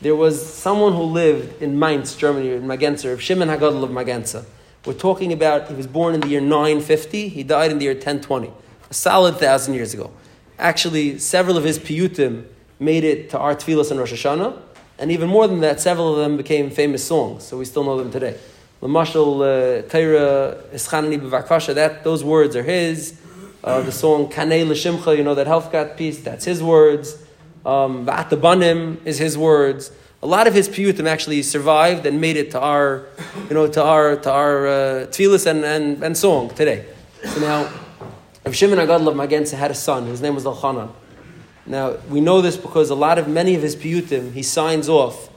[0.01, 4.45] There was someone who lived in Mainz, Germany, in Magenzer, of Shimon Hagadol of Magenza.
[4.85, 7.95] We're talking about, he was born in the year 950, he died in the year
[7.95, 8.49] 1020,
[8.89, 10.09] a solid thousand years ago.
[10.57, 12.45] Actually, several of his piyutim
[12.79, 14.57] made it to our tefillas and Rosh Hashanah,
[14.99, 17.97] and even more than that, several of them became famous songs, so we still know
[17.97, 18.37] them today.
[18.81, 23.18] Lamashal, uh, Taira, Ischanani B'Vakasha, that, those words are his.
[23.61, 27.21] Uh, the song Kanei L'Shimcha, you know, that Helfgot piece, that's his words.
[27.65, 29.91] Um, Va'atabanim is his words.
[30.23, 33.05] A lot of his piyutim actually survived and made it to our,
[33.49, 36.85] you know, to our, to our uh, and, and, and song today.
[37.23, 37.71] So now,
[38.45, 40.91] if Shimon Agadol of Magenza had a son, his name was Elchanan.
[41.65, 45.29] Now, we know this because a lot of, many of his piyutim, he signs off,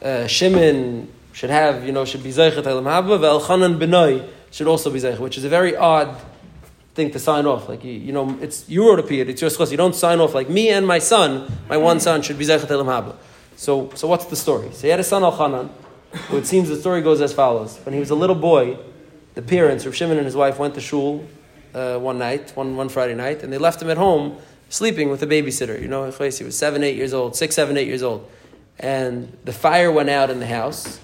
[0.00, 4.90] uh, Shimon should have, you know, should be Zeichet Elam Haba, Elchanan Benoy should also
[4.90, 6.16] be Zeichet, which is a very odd
[6.94, 7.68] thing to sign off.
[7.68, 9.70] Like, you, you know, it's, you wrote a period, it's your schos.
[9.70, 12.70] You don't sign off like me and my son, my one son should be Zechat
[12.70, 13.16] Elam Haba.
[13.56, 14.70] So, so what's the story?
[14.72, 15.70] So he had a son, Elchanan,
[16.28, 17.78] who it seems the story goes as follows.
[17.84, 18.78] When he was a little boy,
[19.34, 21.24] the parents, Rav Shimon and his wife, went to shul
[21.74, 24.38] uh, one night, one, one Friday night, and they left him at home
[24.68, 25.80] sleeping with a babysitter.
[25.80, 28.28] You know, he was seven, eight years old, six, seven, eight years old.
[28.78, 30.98] And the fire went out in the house,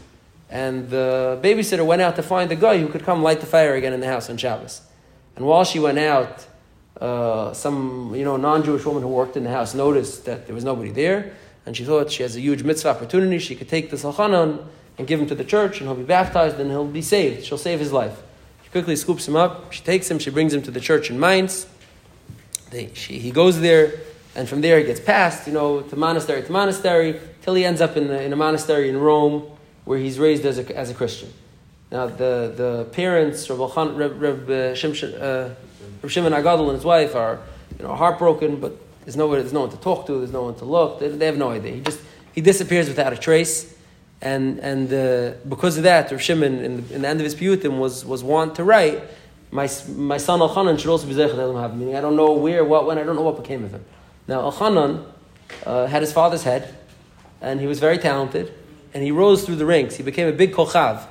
[0.49, 3.75] and the babysitter went out to find the guy who could come light the fire
[3.75, 4.83] again in the house on Shabbos.
[5.41, 6.47] And while she went out,
[7.01, 10.65] uh, some you know non-Jewish woman who worked in the house noticed that there was
[10.65, 11.33] nobody there,
[11.65, 13.39] and she thought she has a huge mitzvah opportunity.
[13.39, 14.63] She could take this Elchanan
[14.99, 17.47] and give him to the church, and he'll be baptized, and he'll be saved.
[17.47, 18.21] She'll save his life.
[18.65, 19.73] She quickly scoops him up.
[19.73, 20.19] She takes him.
[20.19, 21.67] She brings him to the church in Mainz.
[22.69, 23.95] They, she, he goes there,
[24.35, 27.81] and from there he gets passed, you know, to monastery to monastery, till he ends
[27.81, 29.51] up in, the, in a monastery in Rome,
[29.87, 31.33] where he's raised as a, as a Christian.
[31.91, 34.75] Now, the, the parents, Reb, Reb, Reb, uh, uh,
[36.09, 37.41] Shimon Agadol and his wife, are
[37.79, 40.55] you know, heartbroken, but there's no, there's no one to talk to, there's no one
[40.57, 41.01] to look.
[41.01, 41.73] They, they have no idea.
[41.75, 42.01] He just
[42.33, 43.75] he disappears without a trace.
[44.23, 47.35] And, and uh, because of that, Rav Shimon, in the, in the end of his
[47.35, 49.03] piyutim, was, was want to write,
[49.51, 52.87] my, my son Elchanan should also be Zeichet have meaning I don't know where, what,
[52.87, 53.85] when, I don't know what became of him.
[54.29, 55.05] Now, Elchanan
[55.67, 56.73] uh, had his father's head,
[57.41, 58.53] and he was very talented,
[58.95, 59.97] and he rose through the ranks.
[59.97, 61.05] He became a big kochav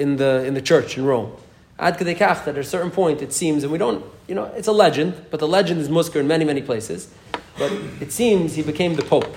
[0.00, 1.30] in the, in the church in Rome.
[1.78, 4.72] Ad that at a certain point, it seems, and we don't, you know, it's a
[4.72, 7.08] legend, but the legend is musker in many, many places.
[7.58, 9.36] But it seems he became the pope.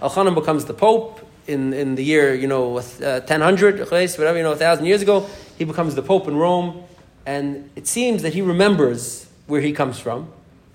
[0.00, 4.50] Elchanan becomes the pope in, in the year, you know, uh, 1000, whatever, you know,
[4.50, 5.28] 1,000 years ago.
[5.56, 6.84] He becomes the pope in Rome.
[7.24, 10.28] And it seems that he remembers where he comes from.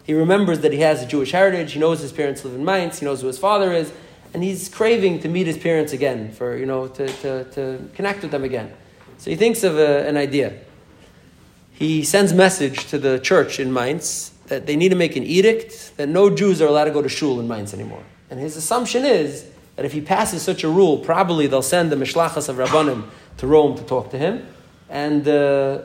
[0.06, 1.74] He remembers that he has a Jewish heritage.
[1.74, 3.00] He knows his parents live in Mainz.
[3.00, 3.92] He knows who his father is.
[4.34, 8.22] And he's craving to meet his parents again, for, you know, to, to, to connect
[8.22, 8.72] with them again.
[9.18, 10.54] So he thinks of a, an idea.
[11.74, 15.96] He sends message to the church in Mainz that they need to make an edict
[15.98, 18.04] that no Jews are allowed to go to shul in Mainz anymore.
[18.30, 19.46] And his assumption is
[19.76, 23.06] that if he passes such a rule, probably they'll send the Mishlachas of Rabbanim
[23.38, 24.48] to Rome to talk to him.
[24.90, 25.82] And, uh,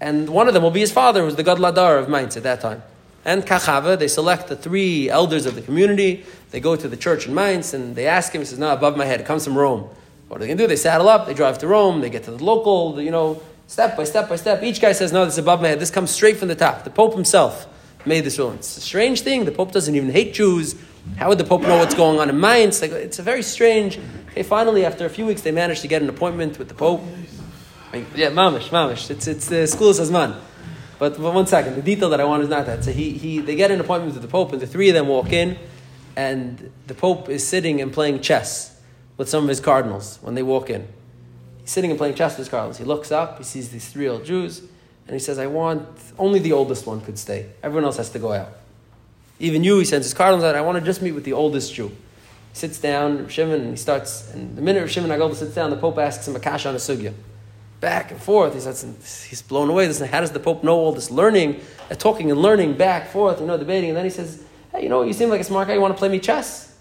[0.00, 2.36] and one of them will be his father, who was the Gadol Hadar of Mainz
[2.36, 2.82] at that time.
[3.24, 6.24] And Kachava, they select the three elders of the community.
[6.50, 8.96] They go to the church in Mainz and they ask him, he says, No, above
[8.96, 9.88] my head, it comes from Rome.
[10.34, 10.66] What are they going to do?
[10.66, 13.96] They saddle up, they drive to Rome, they get to the local, you know, step
[13.96, 14.64] by step by step.
[14.64, 15.78] Each guy says, No, this is above my head.
[15.78, 16.82] This comes straight from the top.
[16.82, 17.68] The Pope himself
[18.04, 18.50] made this rule.
[18.50, 19.44] It's a strange thing.
[19.44, 20.74] The Pope doesn't even hate Jews.
[21.18, 22.82] How would the Pope know what's going on in Mainz?
[22.82, 24.00] Like, it's a very strange.
[24.30, 27.02] Okay, finally, after a few weeks, they managed to get an appointment with the Pope.
[27.92, 29.12] Yeah, mamish, mamish.
[29.12, 30.34] It's it's uh, school man.
[30.98, 32.82] But, but one second, the detail that I want is not that.
[32.82, 35.06] So he, he they get an appointment with the Pope, and the three of them
[35.06, 35.56] walk in,
[36.16, 38.73] and the Pope is sitting and playing chess
[39.16, 40.86] with some of his cardinals when they walk in.
[41.60, 42.78] He's sitting and playing chess with his cardinals.
[42.78, 44.60] He looks up, he sees these three old Jews,
[45.06, 45.86] and he says, "I want
[46.18, 47.50] only the oldest one could stay.
[47.62, 48.48] Everyone else has to go out."
[49.40, 50.54] Even you, he sends his cardinals out.
[50.54, 51.88] I want to just meet with the oldest Jew.
[51.88, 51.94] He
[52.52, 54.32] sits down, Shimon, and he starts.
[54.32, 56.78] And the minute Shimon Agolda sits down, the Pope asks him a kash on a
[56.78, 57.12] sugya.
[57.80, 58.54] Back and forth.
[58.54, 59.86] He says, he's blown away.
[59.88, 61.60] This, how does the Pope know all this learning,
[61.90, 63.90] uh, talking and learning, back, forth, you know, debating?
[63.90, 64.42] And then he says,
[64.72, 65.74] hey, you know, you seem like a smart guy.
[65.74, 66.73] You want to play me chess?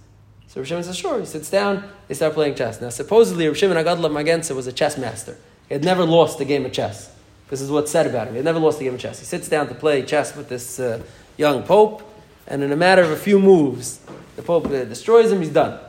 [0.54, 1.20] So Rav Shimon says, sure.
[1.20, 1.90] He sits down.
[2.08, 2.80] They start playing chess.
[2.80, 5.36] Now, supposedly, Rav Shimon Agadla Magenza was a chess master.
[5.68, 7.12] He had never lost a game of chess.
[7.50, 8.34] This is what's said about him.
[8.34, 9.20] He had never lost a game of chess.
[9.20, 11.02] He sits down to play chess with this uh,
[11.38, 12.04] young Pope
[12.48, 14.00] and in a matter of a few moves,
[14.36, 15.80] the Pope uh, destroys him, he's done.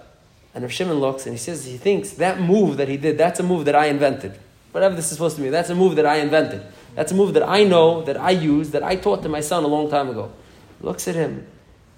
[0.54, 3.40] And if Shimon looks and he says, he thinks that move that he did, that's
[3.40, 4.38] a move that I invented.
[4.70, 6.64] Whatever this is supposed to mean, that's a move that I invented.
[6.94, 9.64] That's a move that I know, that I use, that I taught to my son
[9.64, 10.32] a long time ago.
[10.80, 11.46] Looks at him,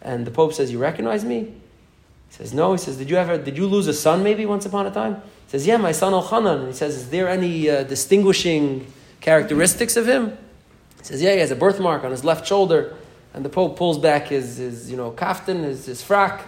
[0.00, 1.54] and the Pope says, You recognize me?
[2.28, 2.72] He says, No.
[2.72, 5.14] He says, Did you ever, did you lose a son maybe once upon a time?
[5.14, 6.58] He says, Yeah, my son Elchanan.
[6.58, 10.36] And he says, Is there any uh, distinguishing characteristics of him?
[10.98, 12.94] He says, Yeah, he has a birthmark on his left shoulder.
[13.34, 16.42] And the Pope pulls back his, his you know, kaftan, his, his frock,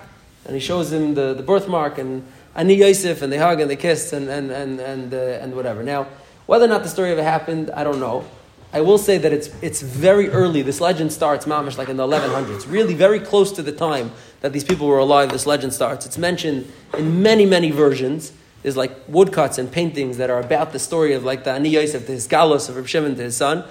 [0.47, 3.77] and he shows him the, the birthmark, and Ani Yosef, and they hug and they
[3.77, 5.83] kiss, and, and, and, and, uh, and whatever.
[5.83, 6.07] Now,
[6.47, 8.25] whether or not the story ever happened, I don't know.
[8.73, 10.63] I will say that it's, it's very early.
[10.63, 12.71] This legend starts, mamish, like in the 1100s.
[12.71, 16.07] Really very close to the time that these people were alive, this legend starts.
[16.07, 18.33] It's mentioned in many, many versions.
[18.63, 22.07] There's like woodcuts and paintings that are about the story of like the Ani Yosef,
[22.07, 23.65] the Hiskalos of Reb Shimon to his son.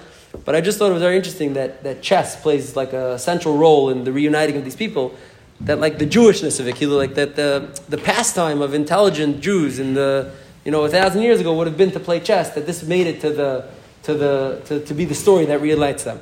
[0.44, 3.56] But I just thought it was very interesting that, that chess plays like a central
[3.56, 5.14] role in the reuniting of these people.
[5.62, 9.94] That like the Jewishness of it, like that the, the pastime of intelligent Jews in
[9.94, 10.32] the
[10.64, 12.50] you know a thousand years ago would have been to play chess.
[12.50, 13.68] That this made it to the
[14.04, 16.20] to the to, to be the story that reunites them.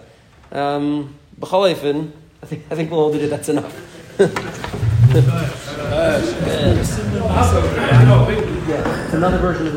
[0.52, 3.28] Um, I think I think we'll hold it.
[3.28, 3.95] That's enough.
[9.12, 9.74] another version of.